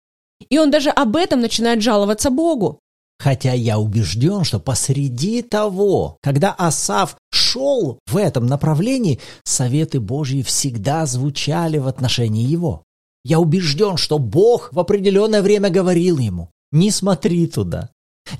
И 0.49 0.59
он 0.59 0.71
даже 0.71 0.91
об 0.91 1.17
этом 1.17 1.41
начинает 1.41 1.83
жаловаться 1.83 2.31
Богу. 2.31 2.81
Хотя 3.19 3.53
я 3.53 3.79
убежден, 3.79 4.43
что 4.43 4.59
посреди 4.59 5.43
того, 5.43 6.17
когда 6.23 6.53
Асав 6.53 7.17
шел 7.31 8.01
в 8.07 8.17
этом 8.17 8.47
направлении, 8.47 9.21
советы 9.45 10.01
Божьи 10.01 10.43
всегда 10.43 11.07
звучали 11.07 11.79
в 11.79 11.87
отношении 11.87 12.45
его. 12.45 12.83
Я 13.25 13.39
убежден, 13.39 13.97
что 13.97 14.19
Бог 14.19 14.71
в 14.73 14.81
определенное 14.81 15.43
время 15.43 15.71
говорил 15.71 16.19
ему, 16.19 16.51
не 16.73 16.91
смотри 16.91 17.47
туда, 17.47 17.91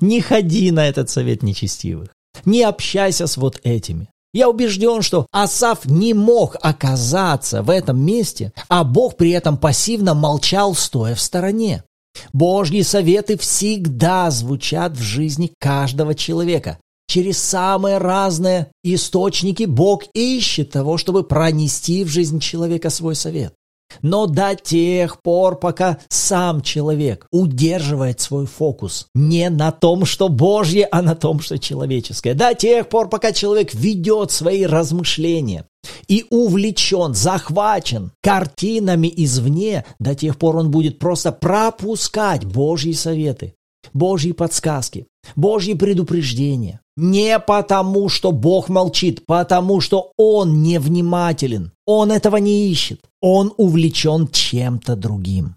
не 0.01 0.19
ходи 0.19 0.71
на 0.71 0.85
этот 0.85 1.09
совет 1.09 1.43
нечестивых, 1.43 2.09
не 2.43 2.63
общайся 2.63 3.27
с 3.27 3.37
вот 3.37 3.61
этими. 3.63 4.09
Я 4.33 4.49
убежден, 4.49 5.03
что 5.03 5.27
Асав 5.31 5.85
не 5.85 6.13
мог 6.13 6.57
оказаться 6.61 7.61
в 7.61 7.69
этом 7.69 8.03
месте, 8.03 8.51
а 8.67 8.83
Бог 8.83 9.15
при 9.15 9.29
этом 9.29 9.57
пассивно 9.57 10.15
молчал, 10.15 10.73
стоя 10.73 11.13
в 11.13 11.21
стороне. 11.21 11.83
Божьи 12.31 12.81
советы 12.81 13.37
всегда 13.37 14.31
звучат 14.31 14.97
в 14.97 15.01
жизни 15.01 15.51
каждого 15.59 16.15
человека. 16.15 16.79
Через 17.07 17.37
самые 17.37 17.97
разные 17.97 18.71
источники 18.83 19.63
Бог 19.63 20.03
ищет 20.13 20.71
того, 20.71 20.97
чтобы 20.97 21.23
пронести 21.23 22.03
в 22.03 22.07
жизнь 22.07 22.39
человека 22.39 22.89
свой 22.89 23.15
совет. 23.15 23.53
Но 24.01 24.25
до 24.25 24.55
тех 24.55 25.21
пор, 25.21 25.59
пока 25.59 25.99
сам 26.09 26.61
человек 26.61 27.27
удерживает 27.31 28.19
свой 28.19 28.47
фокус 28.47 29.05
не 29.13 29.49
на 29.49 29.71
том, 29.71 30.05
что 30.05 30.29
Божье, 30.29 30.87
а 30.91 31.01
на 31.01 31.15
том, 31.15 31.39
что 31.39 31.59
человеческое, 31.59 32.33
до 32.33 32.55
тех 32.55 32.89
пор, 32.89 33.09
пока 33.09 33.31
человек 33.31 33.73
ведет 33.73 34.31
свои 34.31 34.65
размышления 34.65 35.65
и 36.07 36.25
увлечен, 36.29 37.13
захвачен 37.13 38.11
картинами 38.21 39.11
извне, 39.15 39.85
до 39.99 40.15
тех 40.15 40.37
пор 40.37 40.57
он 40.57 40.71
будет 40.71 40.99
просто 40.99 41.31
пропускать 41.31 42.45
Божьи 42.45 42.93
советы, 42.93 43.55
Божьи 43.93 44.31
подсказки, 44.31 45.07
Божьи 45.35 45.73
предупреждения. 45.73 46.79
Не 46.95 47.39
потому, 47.39 48.07
что 48.07 48.31
Бог 48.31 48.69
молчит, 48.69 49.25
потому 49.25 49.81
что 49.81 50.11
Он 50.15 50.61
невнимателен. 50.61 51.71
Он 51.87 52.11
этого 52.11 52.37
не 52.37 52.69
ищет. 52.69 53.01
Он 53.19 53.51
увлечен 53.57 54.27
чем-то 54.27 54.95
другим. 54.95 55.55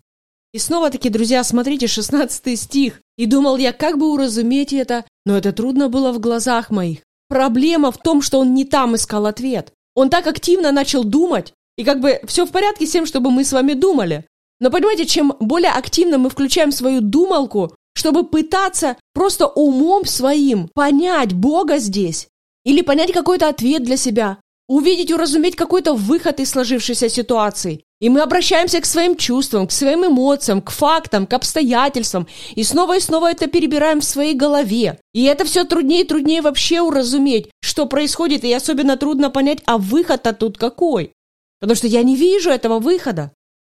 И 0.55 0.59
снова-таки, 0.59 1.11
друзья, 1.11 1.45
смотрите, 1.45 1.87
16 1.87 2.59
стих. 2.59 3.03
«И 3.19 3.27
думал 3.27 3.59
я, 3.59 3.73
как 3.73 3.99
бы 3.99 4.13
уразуметь 4.13 4.73
это, 4.73 5.05
но 5.27 5.37
это 5.37 5.53
трудно 5.53 5.91
было 5.91 6.13
в 6.13 6.21
глазах 6.21 6.71
моих. 6.71 7.01
Проблема 7.29 7.91
в 7.91 7.99
том, 7.99 8.23
что 8.23 8.39
он 8.39 8.55
не 8.55 8.65
там 8.65 8.95
искал 8.95 9.27
ответ. 9.27 9.73
Он 9.97 10.11
так 10.11 10.29
активно 10.29 10.71
начал 10.71 11.03
думать, 11.03 11.53
И 11.77 11.85
как 11.85 12.01
бы 12.01 12.21
все 12.27 12.47
в 12.47 12.53
порядке 12.53 12.87
с 12.87 12.91
тем, 12.91 13.05
чтобы 13.05 13.31
мы 13.31 13.45
с 13.45 13.53
вами 13.53 13.75
думали. 13.75 14.25
Но 14.61 14.71
понимаете, 14.71 15.05
чем 15.05 15.35
более 15.41 15.73
активно 15.73 16.17
мы 16.17 16.31
включаем 16.31 16.73
свою 16.73 17.01
думалку, 17.03 17.75
чтобы 17.95 18.27
пытаться 18.27 18.97
просто 19.13 19.47
умом 19.47 20.07
своим 20.07 20.69
понять 20.75 21.35
Бога 21.35 21.79
здесь, 21.79 22.29
или 22.65 22.81
понять 22.81 23.13
какой-то 23.13 23.49
ответ 23.49 23.83
для 23.83 23.97
себя, 23.97 24.39
увидеть, 24.69 25.13
уразуметь 25.13 25.57
какой-то 25.57 25.95
выход 25.95 26.41
из 26.41 26.51
сложившейся 26.51 27.09
ситуации. 27.09 27.83
И 27.99 28.11
мы 28.11 28.21
обращаемся 28.21 28.81
к 28.81 28.87
своим 28.87 29.17
чувствам, 29.17 29.67
к 29.67 29.73
своим 29.73 30.05
эмоциям, 30.05 30.61
к 30.61 30.71
фактам, 30.71 31.27
к 31.27 31.33
обстоятельствам. 31.33 32.27
И 32.55 32.63
снова 32.63 32.97
и 32.97 33.01
снова 33.01 33.31
это 33.31 33.47
перебираем 33.47 34.01
в 34.01 34.05
своей 34.05 34.35
голове. 34.35 34.99
И 35.15 35.25
это 35.25 35.45
все 35.47 35.65
труднее 35.65 36.03
и 36.03 36.07
труднее 36.07 36.43
вообще 36.43 36.83
уразуметь, 36.83 37.49
что 37.63 37.87
происходит. 37.87 38.45
И 38.45 38.53
особенно 38.53 38.99
трудно 38.99 39.31
понять, 39.31 39.61
а 39.65 39.79
выход-то 39.79 40.35
тут 40.35 40.59
какой. 40.59 41.13
Потому 41.59 41.75
что 41.77 41.87
я 41.87 42.03
не 42.03 42.17
вижу 42.17 42.51
этого 42.51 42.81
выхода. 42.81 43.33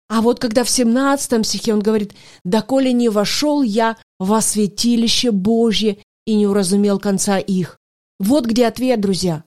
А 0.09 0.21
вот 0.21 0.39
когда 0.39 0.63
в 0.63 0.69
17 0.69 1.45
стихе 1.45 1.73
он 1.73 1.79
говорит, 1.79 2.13
«Доколе 2.43 2.91
не 2.91 3.09
вошел 3.09 3.61
я 3.61 3.95
во 4.19 4.41
святилище 4.41 5.31
Божье 5.31 5.99
и 6.25 6.35
не 6.35 6.47
уразумел 6.47 6.99
конца 6.99 7.37
их». 7.37 7.77
Вот 8.19 8.45
где 8.45 8.65
ответ, 8.65 8.99
друзья. 8.99 9.43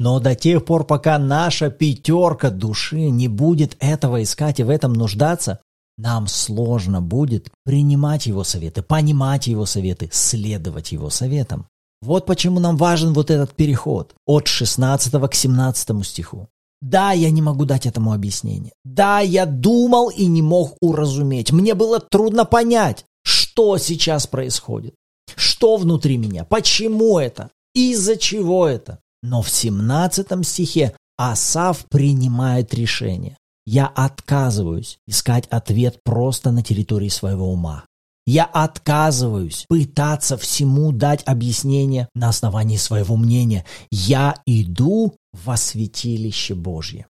Но 0.00 0.18
до 0.18 0.34
тех 0.34 0.64
пор, 0.64 0.86
пока 0.86 1.18
наша 1.18 1.68
пятерка 1.68 2.48
души 2.48 3.10
не 3.10 3.28
будет 3.28 3.76
этого 3.80 4.22
искать 4.22 4.58
и 4.58 4.62
в 4.62 4.70
этом 4.70 4.94
нуждаться, 4.94 5.60
нам 5.98 6.26
сложно 6.26 7.02
будет 7.02 7.50
принимать 7.66 8.24
его 8.24 8.42
советы, 8.42 8.80
понимать 8.80 9.46
его 9.46 9.66
советы, 9.66 10.08
следовать 10.10 10.92
его 10.92 11.10
советам. 11.10 11.66
Вот 12.00 12.24
почему 12.24 12.60
нам 12.60 12.78
важен 12.78 13.12
вот 13.12 13.30
этот 13.30 13.54
переход 13.54 14.14
от 14.24 14.46
16 14.46 15.12
к 15.30 15.34
17 15.34 16.06
стиху. 16.06 16.48
Да, 16.80 17.12
я 17.12 17.30
не 17.30 17.42
могу 17.42 17.66
дать 17.66 17.84
этому 17.84 18.14
объяснение. 18.14 18.72
Да, 18.86 19.20
я 19.20 19.44
думал 19.44 20.08
и 20.08 20.24
не 20.24 20.40
мог 20.40 20.78
уразуметь. 20.80 21.52
Мне 21.52 21.74
было 21.74 22.00
трудно 22.00 22.46
понять, 22.46 23.04
что 23.22 23.76
сейчас 23.76 24.26
происходит. 24.26 24.94
Что 25.36 25.76
внутри 25.76 26.16
меня? 26.16 26.44
Почему 26.44 27.18
это? 27.18 27.50
Из-за 27.74 28.16
чего 28.16 28.66
это? 28.66 28.98
Но 29.22 29.42
в 29.42 29.50
17 29.50 30.46
стихе 30.46 30.94
Асав 31.16 31.84
принимает 31.90 32.72
решение. 32.72 33.36
Я 33.66 33.86
отказываюсь 33.86 34.98
искать 35.06 35.46
ответ 35.48 36.00
просто 36.02 36.50
на 36.50 36.62
территории 36.62 37.08
своего 37.10 37.52
ума. 37.52 37.84
Я 38.26 38.44
отказываюсь 38.44 39.64
пытаться 39.68 40.36
всему 40.36 40.92
дать 40.92 41.22
объяснение 41.26 42.08
на 42.14 42.28
основании 42.28 42.76
своего 42.76 43.16
мнения. 43.16 43.64
Я 43.90 44.36
иду 44.46 45.14
во 45.32 45.56
святилище 45.56 46.54
Божье. 46.54 47.06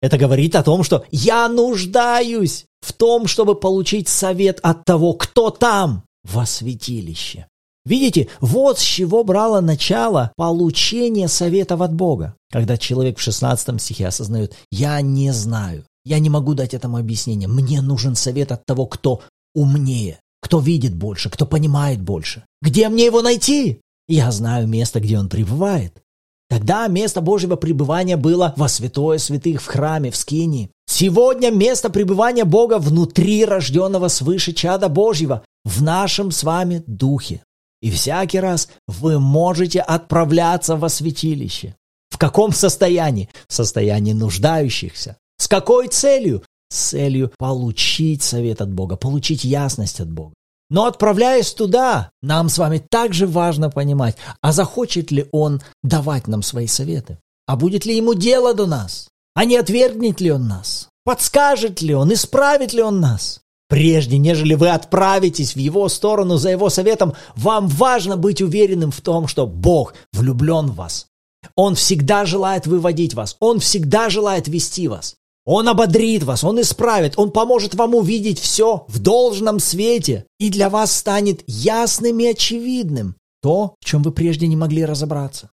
Это 0.00 0.18
говорит 0.18 0.54
о 0.56 0.62
том, 0.62 0.82
что 0.82 1.04
я 1.10 1.48
нуждаюсь 1.48 2.66
в 2.80 2.92
том, 2.92 3.26
чтобы 3.26 3.54
получить 3.54 4.08
совет 4.08 4.60
от 4.62 4.84
того, 4.84 5.14
кто 5.14 5.50
там 5.50 6.04
во 6.24 6.46
святилище. 6.46 7.46
Видите, 7.86 8.28
вот 8.40 8.78
с 8.78 8.82
чего 8.82 9.24
брало 9.24 9.60
начало 9.60 10.32
получение 10.36 11.28
советов 11.28 11.82
от 11.82 11.94
Бога. 11.94 12.34
Когда 12.50 12.78
человек 12.78 13.18
в 13.18 13.22
16 13.22 13.80
стихе 13.80 14.06
осознает, 14.06 14.54
я 14.70 15.00
не 15.02 15.32
знаю, 15.32 15.84
я 16.04 16.18
не 16.18 16.30
могу 16.30 16.54
дать 16.54 16.72
этому 16.72 16.96
объяснение, 16.96 17.46
мне 17.46 17.82
нужен 17.82 18.14
совет 18.14 18.52
от 18.52 18.64
того, 18.64 18.86
кто 18.86 19.20
умнее, 19.54 20.18
кто 20.40 20.60
видит 20.60 20.94
больше, 20.94 21.28
кто 21.28 21.46
понимает 21.46 22.00
больше. 22.00 22.44
Где 22.62 22.88
мне 22.88 23.04
его 23.04 23.20
найти? 23.20 23.80
Я 24.08 24.30
знаю 24.30 24.66
место, 24.66 25.00
где 25.00 25.18
он 25.18 25.28
пребывает. 25.28 26.02
Тогда 26.48 26.86
место 26.88 27.20
Божьего 27.20 27.56
пребывания 27.56 28.16
было 28.16 28.54
во 28.56 28.68
святое 28.68 29.18
святых 29.18 29.62
в 29.62 29.66
храме, 29.66 30.10
в 30.10 30.16
скинии. 30.16 30.70
Сегодня 30.86 31.50
место 31.50 31.90
пребывания 31.90 32.44
Бога 32.44 32.78
внутри 32.78 33.44
рожденного 33.44 34.08
свыше 34.08 34.52
чада 34.52 34.88
Божьего, 34.88 35.42
в 35.64 35.82
нашем 35.82 36.30
с 36.30 36.44
вами 36.44 36.84
духе. 36.86 37.42
И 37.84 37.90
всякий 37.90 38.40
раз 38.40 38.68
вы 38.88 39.20
можете 39.20 39.80
отправляться 39.80 40.74
во 40.74 40.88
святилище. 40.88 41.76
В 42.08 42.16
каком 42.16 42.50
состоянии? 42.50 43.28
В 43.46 43.52
состоянии 43.52 44.14
нуждающихся. 44.14 45.18
С 45.36 45.48
какой 45.48 45.88
целью? 45.88 46.42
С 46.70 46.88
целью 46.88 47.30
получить 47.36 48.22
совет 48.22 48.62
от 48.62 48.72
Бога, 48.72 48.96
получить 48.96 49.44
ясность 49.44 50.00
от 50.00 50.10
Бога. 50.10 50.32
Но 50.70 50.86
отправляясь 50.86 51.52
туда, 51.52 52.10
нам 52.22 52.48
с 52.48 52.56
вами 52.56 52.78
также 52.78 53.26
важно 53.26 53.68
понимать, 53.68 54.16
а 54.40 54.52
захочет 54.52 55.10
ли 55.10 55.28
он 55.30 55.60
давать 55.82 56.26
нам 56.26 56.42
свои 56.42 56.66
советы? 56.66 57.18
А 57.46 57.54
будет 57.54 57.84
ли 57.84 57.94
ему 57.94 58.14
дело 58.14 58.54
до 58.54 58.64
нас? 58.66 59.08
А 59.34 59.44
не 59.44 59.56
отвергнет 59.56 60.22
ли 60.22 60.32
он 60.32 60.48
нас? 60.48 60.88
Подскажет 61.04 61.82
ли 61.82 61.94
он? 61.94 62.14
Исправит 62.14 62.72
ли 62.72 62.80
он 62.80 63.00
нас? 63.00 63.42
Прежде, 63.74 64.18
нежели 64.18 64.54
вы 64.54 64.68
отправитесь 64.68 65.56
в 65.56 65.58
его 65.58 65.88
сторону 65.88 66.36
за 66.36 66.50
его 66.50 66.70
советом, 66.70 67.14
вам 67.34 67.66
важно 67.66 68.16
быть 68.16 68.40
уверенным 68.40 68.92
в 68.92 69.00
том, 69.00 69.26
что 69.26 69.48
Бог 69.48 69.94
влюблен 70.12 70.68
в 70.68 70.76
вас. 70.76 71.08
Он 71.56 71.74
всегда 71.74 72.24
желает 72.24 72.68
выводить 72.68 73.14
вас. 73.14 73.36
Он 73.40 73.58
всегда 73.58 74.10
желает 74.10 74.46
вести 74.46 74.86
вас. 74.86 75.16
Он 75.44 75.68
ободрит 75.68 76.22
вас, 76.22 76.44
Он 76.44 76.60
исправит, 76.60 77.14
Он 77.16 77.32
поможет 77.32 77.74
вам 77.74 77.96
увидеть 77.96 78.38
все 78.38 78.84
в 78.86 79.00
должном 79.00 79.58
свете, 79.58 80.24
и 80.38 80.50
для 80.50 80.70
вас 80.70 80.96
станет 80.96 81.42
ясным 81.48 82.20
и 82.20 82.26
очевидным 82.26 83.16
то, 83.42 83.74
в 83.80 83.84
чем 83.84 84.04
вы 84.04 84.12
прежде 84.12 84.46
не 84.46 84.54
могли 84.54 84.84
разобраться. 84.84 85.50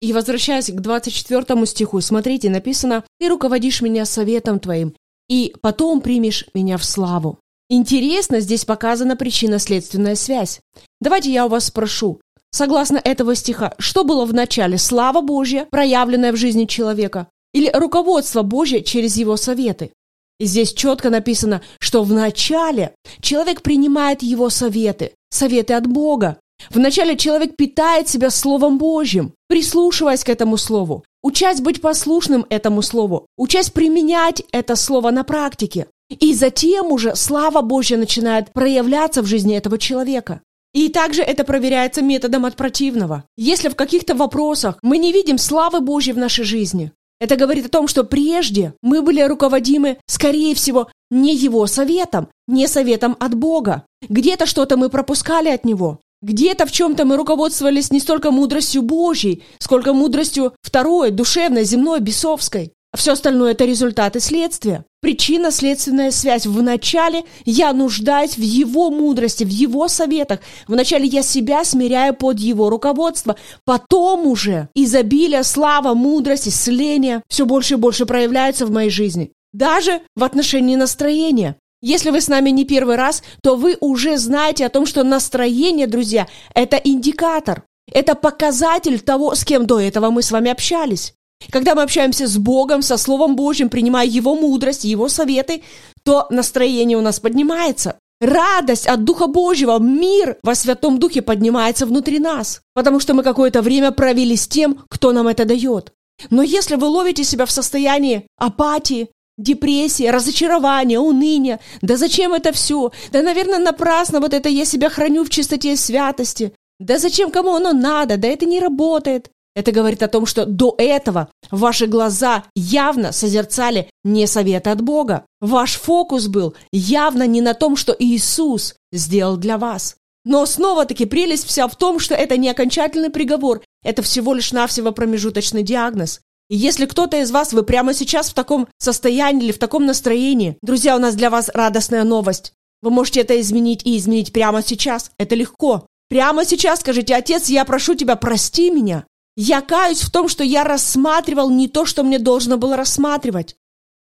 И 0.00 0.12
возвращаясь 0.12 0.70
к 0.70 0.80
24 0.80 1.66
стиху, 1.66 2.00
смотрите, 2.00 2.48
написано 2.48 3.02
«Ты 3.18 3.28
руководишь 3.28 3.82
меня 3.82 4.06
советом 4.06 4.60
твоим, 4.60 4.94
и 5.30 5.54
потом 5.62 6.02
примешь 6.02 6.44
меня 6.52 6.76
в 6.76 6.84
славу». 6.84 7.38
Интересно, 7.70 8.40
здесь 8.40 8.64
показана 8.64 9.14
причинно-следственная 9.14 10.16
связь. 10.16 10.60
Давайте 11.00 11.32
я 11.32 11.46
у 11.46 11.48
вас 11.48 11.66
спрошу, 11.66 12.20
согласно 12.50 13.00
этого 13.02 13.36
стиха, 13.36 13.74
что 13.78 14.02
было 14.02 14.24
в 14.24 14.34
начале, 14.34 14.76
слава 14.76 15.20
Божья, 15.20 15.68
проявленная 15.70 16.32
в 16.32 16.36
жизни 16.36 16.64
человека, 16.64 17.28
или 17.54 17.70
руководство 17.72 18.42
Божье 18.42 18.82
через 18.82 19.16
его 19.16 19.36
советы. 19.36 19.92
И 20.40 20.46
здесь 20.46 20.72
четко 20.72 21.10
написано, 21.10 21.62
что 21.78 22.02
вначале 22.02 22.94
человек 23.20 23.62
принимает 23.62 24.22
его 24.22 24.50
советы, 24.50 25.12
советы 25.28 25.74
от 25.74 25.86
Бога. 25.86 26.38
Вначале 26.68 27.16
человек 27.16 27.56
питает 27.56 28.08
себя 28.08 28.30
Словом 28.30 28.78
Божьим, 28.78 29.32
прислушиваясь 29.48 30.24
к 30.24 30.28
этому 30.28 30.56
Слову, 30.56 31.04
учась 31.22 31.60
быть 31.60 31.80
послушным 31.80 32.44
этому 32.50 32.82
Слову, 32.82 33.26
учась 33.38 33.70
применять 33.70 34.42
это 34.52 34.76
Слово 34.76 35.10
на 35.10 35.24
практике. 35.24 35.86
И 36.10 36.34
затем 36.34 36.92
уже 36.92 37.14
слава 37.14 37.62
Божья 37.62 37.96
начинает 37.96 38.52
проявляться 38.52 39.22
в 39.22 39.26
жизни 39.26 39.56
этого 39.56 39.78
человека. 39.78 40.40
И 40.72 40.88
также 40.88 41.22
это 41.22 41.44
проверяется 41.44 42.02
методом 42.02 42.44
от 42.44 42.56
противного. 42.56 43.24
Если 43.36 43.68
в 43.68 43.76
каких-то 43.76 44.14
вопросах 44.14 44.78
мы 44.82 44.98
не 44.98 45.12
видим 45.12 45.38
славы 45.38 45.80
Божьей 45.80 46.12
в 46.12 46.18
нашей 46.18 46.44
жизни, 46.44 46.92
это 47.20 47.36
говорит 47.36 47.66
о 47.66 47.70
том, 47.70 47.86
что 47.86 48.04
прежде 48.04 48.72
мы 48.82 49.02
были 49.02 49.20
руководимы, 49.20 49.98
скорее 50.06 50.54
всего, 50.54 50.88
не 51.10 51.36
его 51.36 51.66
советом, 51.66 52.28
не 52.48 52.66
советом 52.66 53.16
от 53.20 53.34
Бога. 53.34 53.84
Где-то 54.08 54.46
что-то 54.46 54.76
мы 54.76 54.88
пропускали 54.88 55.48
от 55.48 55.64
него. 55.64 56.00
Где-то 56.22 56.66
в 56.66 56.72
чем-то 56.72 57.06
мы 57.06 57.16
руководствовались 57.16 57.90
не 57.90 57.98
столько 57.98 58.30
мудростью 58.30 58.82
Божьей, 58.82 59.42
сколько 59.58 59.94
мудростью 59.94 60.52
второй, 60.60 61.10
душевной, 61.10 61.64
земной, 61.64 62.00
бесовской. 62.00 62.72
А 62.92 62.96
все 62.96 63.12
остальное– 63.12 63.52
это 63.52 63.64
результаты 63.64 64.20
следствия. 64.20 64.84
Причинно-следственная 65.00 66.10
связь. 66.10 66.44
Вначале 66.44 67.22
я 67.44 67.72
нуждаюсь 67.72 68.36
в 68.36 68.42
его 68.42 68.90
мудрости, 68.90 69.44
в 69.44 69.48
его 69.48 69.88
советах. 69.88 70.40
Вначале 70.66 71.06
я 71.06 71.22
себя 71.22 71.64
смиряю 71.64 72.14
под 72.14 72.38
его 72.38 72.68
руководство. 72.68 73.36
Потом 73.64 74.26
уже 74.26 74.68
изобилие, 74.74 75.44
слава, 75.44 75.94
мудрость, 75.94 76.48
исцеление 76.48 77.22
все 77.28 77.46
больше 77.46 77.74
и 77.74 77.78
больше 77.78 78.06
проявляются 78.06 78.66
в 78.66 78.72
моей 78.72 78.90
жизни. 78.90 79.32
Даже 79.52 80.00
в 80.16 80.24
отношении 80.24 80.76
настроения. 80.76 81.56
Если 81.82 82.10
вы 82.10 82.20
с 82.20 82.28
нами 82.28 82.50
не 82.50 82.64
первый 82.64 82.96
раз, 82.96 83.22
то 83.42 83.56
вы 83.56 83.76
уже 83.80 84.18
знаете 84.18 84.66
о 84.66 84.70
том, 84.70 84.84
что 84.84 85.02
настроение, 85.02 85.86
друзья, 85.86 86.26
это 86.54 86.76
индикатор. 86.76 87.64
Это 87.90 88.14
показатель 88.14 89.00
того, 89.00 89.34
с 89.34 89.44
кем 89.44 89.66
до 89.66 89.80
этого 89.80 90.10
мы 90.10 90.22
с 90.22 90.30
вами 90.30 90.50
общались. 90.50 91.14
Когда 91.50 91.74
мы 91.74 91.82
общаемся 91.82 92.26
с 92.26 92.36
Богом, 92.36 92.82
со 92.82 92.98
Словом 92.98 93.34
Божьим, 93.34 93.70
принимая 93.70 94.06
Его 94.06 94.34
мудрость, 94.34 94.84
Его 94.84 95.08
советы, 95.08 95.62
то 96.04 96.26
настроение 96.30 96.98
у 96.98 97.00
нас 97.00 97.18
поднимается. 97.18 97.96
Радость 98.20 98.86
от 98.86 99.04
Духа 99.04 99.26
Божьего, 99.26 99.78
мир 99.78 100.36
во 100.42 100.54
Святом 100.54 100.98
Духе 100.98 101.22
поднимается 101.22 101.86
внутри 101.86 102.18
нас, 102.18 102.60
потому 102.74 103.00
что 103.00 103.14
мы 103.14 103.22
какое-то 103.22 103.62
время 103.62 103.92
провели 103.92 104.36
с 104.36 104.46
тем, 104.46 104.84
кто 104.90 105.12
нам 105.12 105.26
это 105.26 105.46
дает. 105.46 105.94
Но 106.28 106.42
если 106.42 106.74
вы 106.76 106.88
ловите 106.88 107.24
себя 107.24 107.46
в 107.46 107.50
состоянии 107.50 108.26
апатии, 108.36 109.08
депрессии, 109.42 110.08
разочарования, 110.08 110.98
уныния, 110.98 111.60
да 111.82 111.96
зачем 111.96 112.32
это 112.32 112.52
все? 112.52 112.92
Да, 113.12 113.22
наверное, 113.22 113.58
напрасно 113.58 114.20
вот 114.20 114.34
это 114.34 114.48
я 114.48 114.64
себя 114.64 114.88
храню 114.90 115.24
в 115.24 115.30
чистоте 115.30 115.72
и 115.72 115.76
святости. 115.76 116.52
Да 116.78 116.98
зачем 116.98 117.30
кому 117.30 117.54
оно 117.54 117.72
надо? 117.72 118.16
Да 118.16 118.28
это 118.28 118.46
не 118.46 118.60
работает. 118.60 119.30
Это 119.56 119.72
говорит 119.72 120.02
о 120.02 120.08
том, 120.08 120.26
что 120.26 120.46
до 120.46 120.74
этого 120.78 121.28
ваши 121.50 121.86
глаза 121.86 122.44
явно 122.54 123.12
созерцали 123.12 123.90
не 124.04 124.26
советы 124.26 124.70
от 124.70 124.80
Бога. 124.80 125.26
Ваш 125.40 125.74
фокус 125.74 126.28
был 126.28 126.54
явно 126.72 127.26
не 127.26 127.40
на 127.40 127.54
том, 127.54 127.76
что 127.76 127.94
Иисус 127.98 128.76
сделал 128.92 129.36
для 129.36 129.58
вас. 129.58 129.96
Но 130.24 130.46
снова-таки 130.46 131.06
прелесть 131.06 131.46
вся 131.46 131.66
в 131.66 131.76
том, 131.76 131.98
что 131.98 132.14
это 132.14 132.36
не 132.36 132.48
окончательный 132.48 133.10
приговор, 133.10 133.62
это 133.82 134.02
всего 134.02 134.34
лишь 134.34 134.52
навсего 134.52 134.92
промежуточный 134.92 135.62
диагноз. 135.62 136.20
И 136.50 136.56
если 136.56 136.86
кто-то 136.86 137.16
из 137.20 137.30
вас, 137.30 137.52
вы 137.52 137.62
прямо 137.62 137.94
сейчас 137.94 138.28
в 138.28 138.34
таком 138.34 138.66
состоянии 138.76 139.44
или 139.44 139.52
в 139.52 139.58
таком 139.58 139.86
настроении, 139.86 140.58
друзья, 140.62 140.96
у 140.96 140.98
нас 140.98 141.14
для 141.14 141.30
вас 141.30 141.48
радостная 141.54 142.02
новость. 142.02 142.52
Вы 142.82 142.90
можете 142.90 143.20
это 143.20 143.40
изменить 143.40 143.86
и 143.86 143.96
изменить 143.96 144.32
прямо 144.32 144.60
сейчас. 144.62 145.12
Это 145.16 145.36
легко. 145.36 145.86
Прямо 146.08 146.44
сейчас 146.44 146.80
скажите, 146.80 147.14
отец, 147.14 147.48
я 147.48 147.64
прошу 147.64 147.94
тебя, 147.94 148.16
прости 148.16 148.68
меня. 148.68 149.06
Я 149.36 149.60
каюсь 149.60 150.02
в 150.02 150.10
том, 150.10 150.28
что 150.28 150.42
я 150.42 150.64
рассматривал 150.64 151.50
не 151.50 151.68
то, 151.68 151.86
что 151.86 152.02
мне 152.02 152.18
должно 152.18 152.58
было 152.58 152.76
рассматривать. 152.76 153.54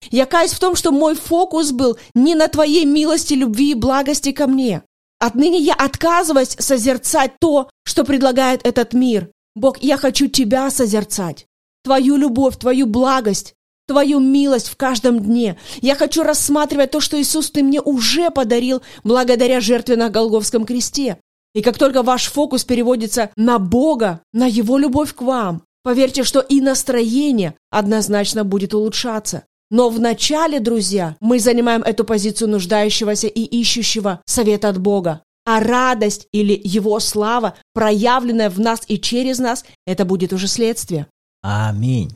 Я 0.09 0.25
каюсь 0.25 0.53
в 0.53 0.59
том, 0.59 0.75
что 0.75 0.91
мой 0.91 1.13
фокус 1.13 1.71
был 1.71 1.99
не 2.15 2.33
на 2.33 2.47
твоей 2.47 2.85
милости, 2.85 3.35
любви 3.35 3.71
и 3.71 3.75
благости 3.75 4.31
ко 4.31 4.47
мне. 4.47 4.81
Отныне 5.19 5.59
я 5.59 5.75
отказываюсь 5.75 6.55
созерцать 6.57 7.33
то, 7.39 7.69
что 7.83 8.03
предлагает 8.03 8.65
этот 8.65 8.93
мир. 8.93 9.29
Бог, 9.55 9.77
я 9.83 9.97
хочу 9.97 10.27
Тебя 10.27 10.71
созерцать. 10.71 11.45
Твою 11.83 12.17
любовь, 12.17 12.57
Твою 12.57 12.85
благость, 12.85 13.55
Твою 13.87 14.19
милость 14.19 14.69
в 14.69 14.77
каждом 14.77 15.19
дне. 15.19 15.57
Я 15.81 15.95
хочу 15.95 16.23
рассматривать 16.23 16.91
то, 16.91 16.99
что 16.99 17.19
Иисус 17.19 17.51
Ты 17.51 17.63
мне 17.63 17.81
уже 17.81 18.29
подарил 18.29 18.81
благодаря 19.03 19.59
жертве 19.59 19.95
на 19.97 20.09
Голговском 20.09 20.65
кресте. 20.65 21.17
И 21.53 21.61
как 21.61 21.77
только 21.77 22.03
ваш 22.03 22.27
фокус 22.27 22.63
переводится 22.63 23.31
на 23.35 23.59
Бога, 23.59 24.21
на 24.31 24.47
Его 24.47 24.77
любовь 24.77 25.13
к 25.13 25.21
вам, 25.21 25.63
поверьте, 25.83 26.23
что 26.23 26.39
и 26.39 26.61
настроение 26.61 27.55
однозначно 27.69 28.43
будет 28.43 28.73
улучшаться. 28.73 29.43
Но 29.69 29.89
вначале, 29.89 30.59
друзья, 30.59 31.15
мы 31.19 31.39
занимаем 31.39 31.81
эту 31.81 32.03
позицию 32.03 32.49
нуждающегося 32.49 33.27
и 33.27 33.41
ищущего 33.41 34.21
совета 34.25 34.69
от 34.69 34.77
Бога. 34.77 35.23
А 35.45 35.59
радость 35.59 36.27
или 36.31 36.59
Его 36.63 36.99
слава, 36.99 37.55
проявленная 37.73 38.49
в 38.49 38.59
нас 38.59 38.81
и 38.87 38.99
через 38.99 39.39
нас, 39.39 39.65
это 39.87 40.05
будет 40.05 40.33
уже 40.33 40.47
следствие. 40.47 41.07
Аминь. 41.41 42.15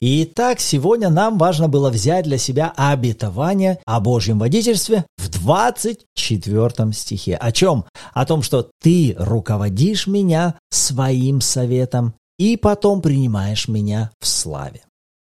Итак, 0.00 0.60
сегодня 0.60 1.10
нам 1.10 1.38
важно 1.38 1.68
было 1.68 1.90
взять 1.90 2.24
для 2.24 2.38
себя 2.38 2.72
обетование 2.76 3.80
о 3.84 4.00
Божьем 4.00 4.38
водительстве 4.38 5.04
в 5.16 5.28
24 5.28 6.92
стихе. 6.92 7.36
О 7.36 7.52
чем? 7.52 7.84
О 8.12 8.26
том, 8.26 8.42
что 8.42 8.70
ты 8.80 9.14
руководишь 9.18 10.06
меня 10.06 10.58
своим 10.70 11.40
советом 11.40 12.14
и 12.38 12.56
потом 12.56 13.02
принимаешь 13.02 13.68
меня 13.68 14.10
в 14.20 14.26
славе. 14.26 14.82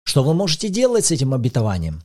Что 0.06 0.24
вы 0.24 0.34
можете 0.34 0.70
делать 0.70 1.06
с 1.06 1.12
этим 1.12 1.34
обетованием? 1.34 2.02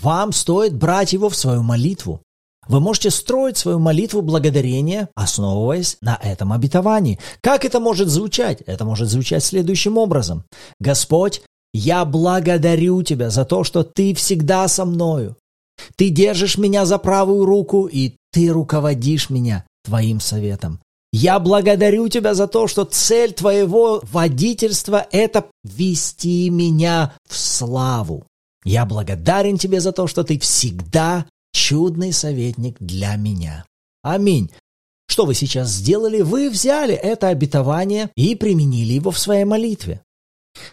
Вам 0.00 0.32
стоит 0.32 0.74
брать 0.74 1.12
его 1.12 1.28
в 1.28 1.36
свою 1.36 1.62
молитву. 1.62 2.22
Вы 2.68 2.80
можете 2.80 3.10
строить 3.10 3.56
свою 3.56 3.78
молитву 3.78 4.20
благодарения, 4.20 5.08
основываясь 5.14 5.96
на 6.02 6.18
этом 6.22 6.52
обетовании. 6.52 7.18
Как 7.40 7.64
это 7.64 7.80
может 7.80 8.08
звучать? 8.08 8.60
Это 8.66 8.84
может 8.84 9.08
звучать 9.08 9.42
следующим 9.42 9.96
образом. 9.96 10.44
Господь, 10.78 11.42
я 11.72 12.04
благодарю 12.04 13.02
Тебя 13.02 13.30
за 13.30 13.46
то, 13.46 13.64
что 13.64 13.84
Ты 13.84 14.14
всегда 14.14 14.68
со 14.68 14.84
мною. 14.84 15.36
Ты 15.96 16.10
держишь 16.10 16.58
меня 16.58 16.84
за 16.84 16.98
правую 16.98 17.46
руку, 17.46 17.86
и 17.86 18.16
Ты 18.32 18.50
руководишь 18.50 19.30
меня 19.30 19.64
Твоим 19.84 20.20
советом. 20.20 20.80
Я 21.10 21.38
благодарю 21.38 22.08
Тебя 22.08 22.34
за 22.34 22.46
то, 22.48 22.68
что 22.68 22.84
цель 22.84 23.32
Твоего 23.32 24.02
водительства– 24.12 25.06
это 25.10 25.46
вести 25.64 26.50
меня 26.50 27.14
в 27.26 27.34
славу. 27.34 28.26
Я 28.64 28.84
благодарен 28.84 29.56
Тебе 29.56 29.80
за 29.80 29.92
то, 29.92 30.06
что 30.06 30.22
Ты 30.22 30.38
всегда 30.38 31.24
чудный 31.58 32.12
советник 32.12 32.76
для 32.78 33.16
меня. 33.16 33.64
Аминь. 34.02 34.50
Что 35.08 35.26
вы 35.26 35.34
сейчас 35.34 35.68
сделали? 35.70 36.20
Вы 36.20 36.50
взяли 36.50 36.94
это 36.94 37.28
обетование 37.28 38.10
и 38.14 38.36
применили 38.36 38.92
его 38.92 39.10
в 39.10 39.18
своей 39.18 39.44
молитве. 39.44 40.02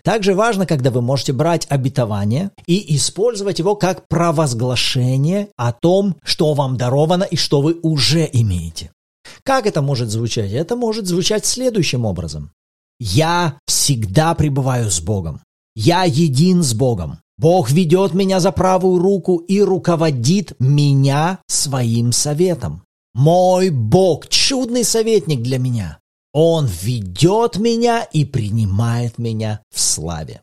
Также 0.03 0.35
важно, 0.35 0.65
когда 0.65 0.91
вы 0.91 1.01
можете 1.01 1.33
брать 1.33 1.65
обетование 1.69 2.51
и 2.67 2.95
использовать 2.95 3.59
его 3.59 3.75
как 3.75 4.07
провозглашение 4.07 5.49
о 5.57 5.73
том, 5.73 6.15
что 6.23 6.53
вам 6.53 6.77
даровано 6.77 7.23
и 7.23 7.35
что 7.35 7.61
вы 7.61 7.79
уже 7.81 8.29
имеете. 8.31 8.91
Как 9.43 9.65
это 9.65 9.81
может 9.81 10.09
звучать? 10.09 10.51
Это 10.51 10.75
может 10.75 11.07
звучать 11.07 11.45
следующим 11.45 12.05
образом. 12.05 12.51
Я 12.99 13.59
всегда 13.65 14.35
пребываю 14.35 14.91
с 14.91 14.99
Богом. 14.99 15.41
Я 15.75 16.03
един 16.03 16.61
с 16.61 16.73
Богом. 16.73 17.19
Бог 17.37 17.69
ведет 17.69 18.13
меня 18.13 18.39
за 18.39 18.51
правую 18.51 18.99
руку 18.99 19.37
и 19.37 19.61
руководит 19.61 20.53
меня 20.59 21.39
своим 21.47 22.11
советом. 22.11 22.83
Мой 23.13 23.69
Бог– 23.69 24.27
чудный 24.29 24.83
советник 24.83 25.41
для 25.41 25.57
меня. 25.59 25.99
Он 26.33 26.67
ведет 26.81 27.57
меня 27.57 28.03
и 28.03 28.25
принимает 28.25 29.17
меня 29.17 29.61
в 29.73 29.79
славе. 29.79 30.41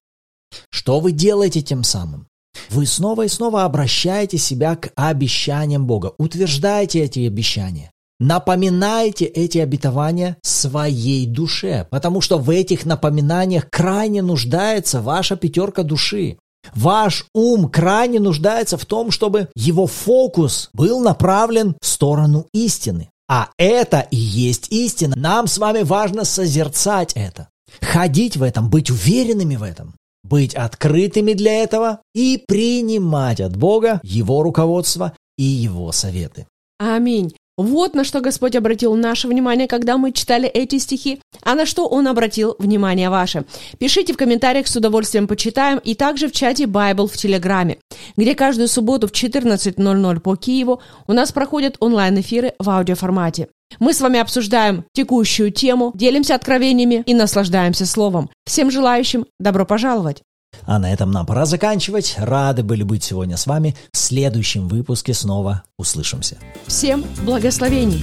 Что 0.71 1.01
вы 1.01 1.13
делаете 1.13 1.63
тем 1.63 1.83
самым? 1.85 2.29
Вы 2.71 2.87
снова 2.87 3.27
и 3.27 3.29
снова 3.29 3.65
обращаете 3.65 4.39
себя 4.39 4.77
к 4.77 4.91
обещаниям 4.95 5.87
Бога, 5.87 6.15
утверждаете 6.19 7.01
эти 7.01 7.21
обещания. 7.27 7.91
Напоминайте 8.21 9.25
эти 9.25 9.59
обетования 9.59 10.37
своей 10.43 11.27
душе, 11.27 11.89
потому 11.91 12.21
что 12.21 12.39
в 12.39 12.51
этих 12.51 12.87
напоминаниях 12.87 13.69
крайне 13.69 14.23
нуждается 14.23 15.03
ваша 15.03 15.37
пятерка 15.37 15.83
души. 15.83 16.39
Ваш 16.75 17.27
ум 17.35 17.69
крайне 17.69 18.21
нуждается 18.21 18.77
в 18.77 18.87
том, 18.87 19.11
чтобы 19.11 19.49
его 19.55 19.87
фокус 19.87 20.71
был 20.73 21.01
направлен 21.01 21.77
в 21.81 21.87
сторону 21.87 22.47
истины. 22.53 23.11
А 23.29 23.49
это 23.57 24.07
и 24.11 24.17
есть 24.17 24.69
истина. 24.71 25.15
Нам 25.17 25.47
с 25.47 25.59
вами 25.59 25.83
важно 25.83 26.25
созерцать 26.25 27.13
это. 27.15 27.49
Ходить 27.81 28.37
в 28.37 28.43
этом, 28.43 28.69
быть 28.69 28.91
уверенными 28.91 29.57
в 29.57 29.63
этом. 29.63 29.95
Быть 30.23 30.55
открытыми 30.55 31.33
для 31.33 31.63
этого 31.63 32.01
и 32.15 32.43
принимать 32.47 33.41
от 33.41 33.57
Бога 33.57 34.01
Его 34.03 34.43
руководство 34.43 35.15
и 35.37 35.45
Его 35.45 35.91
советы. 35.93 36.47
Аминь. 36.79 37.35
Вот 37.59 37.95
на 37.95 38.03
что 38.03 38.21
Господь 38.21 38.57
обратил 38.57 38.95
наше 38.95 39.29
внимание, 39.29 39.69
когда 39.69 39.99
мы 39.99 40.13
читали 40.13 40.49
эти 40.49 40.79
стихи, 40.79 41.21
а 41.43 41.55
на 41.55 41.67
что 41.67 41.87
Он 41.87 42.09
обратил 42.09 42.57
внимание 42.59 43.11
ваше. 43.11 43.45
Пишите 43.79 44.15
в 44.15 44.17
комментариях, 44.17 44.67
с 44.67 44.75
удовольствием 44.77 45.29
почитаем, 45.29 45.79
и 45.79 45.95
также 45.95 46.29
в 46.29 46.33
чате 46.33 46.65
Bible 46.65 47.09
в 47.09 47.17
Телеграме, 47.17 47.79
где 48.17 48.35
каждую 48.35 48.69
субботу 48.69 49.07
в 49.07 49.13
14.00 49.13 50.21
по 50.21 50.37
Киеву 50.37 50.81
у 51.07 51.13
нас 51.13 51.31
проходят 51.33 51.77
онлайн-эфиры 51.81 52.55
в 52.59 52.71
аудиоформате. 52.71 53.49
Мы 53.79 53.93
с 53.93 54.01
вами 54.01 54.19
обсуждаем 54.19 54.85
текущую 54.95 55.51
тему, 55.51 55.93
делимся 55.95 56.35
откровениями 56.35 57.03
и 57.07 57.15
наслаждаемся 57.15 57.87
словом. 57.87 58.31
Всем 58.47 58.71
желающим 58.71 59.27
добро 59.39 59.67
пожаловать! 59.67 60.23
А 60.65 60.79
на 60.79 60.93
этом 60.93 61.11
нам 61.11 61.27
пора 61.27 61.47
заканчивать. 61.47 62.15
Рады 62.19 62.63
были 62.63 62.83
быть 62.83 63.05
сегодня 63.05 63.37
с 63.37 63.47
вами. 63.47 63.77
В 63.93 63.97
следующем 63.97 64.69
выпуске 64.69 65.15
снова 65.15 65.63
услышимся. 65.77 66.37
Всем 66.67 67.05
благословений! 67.25 68.03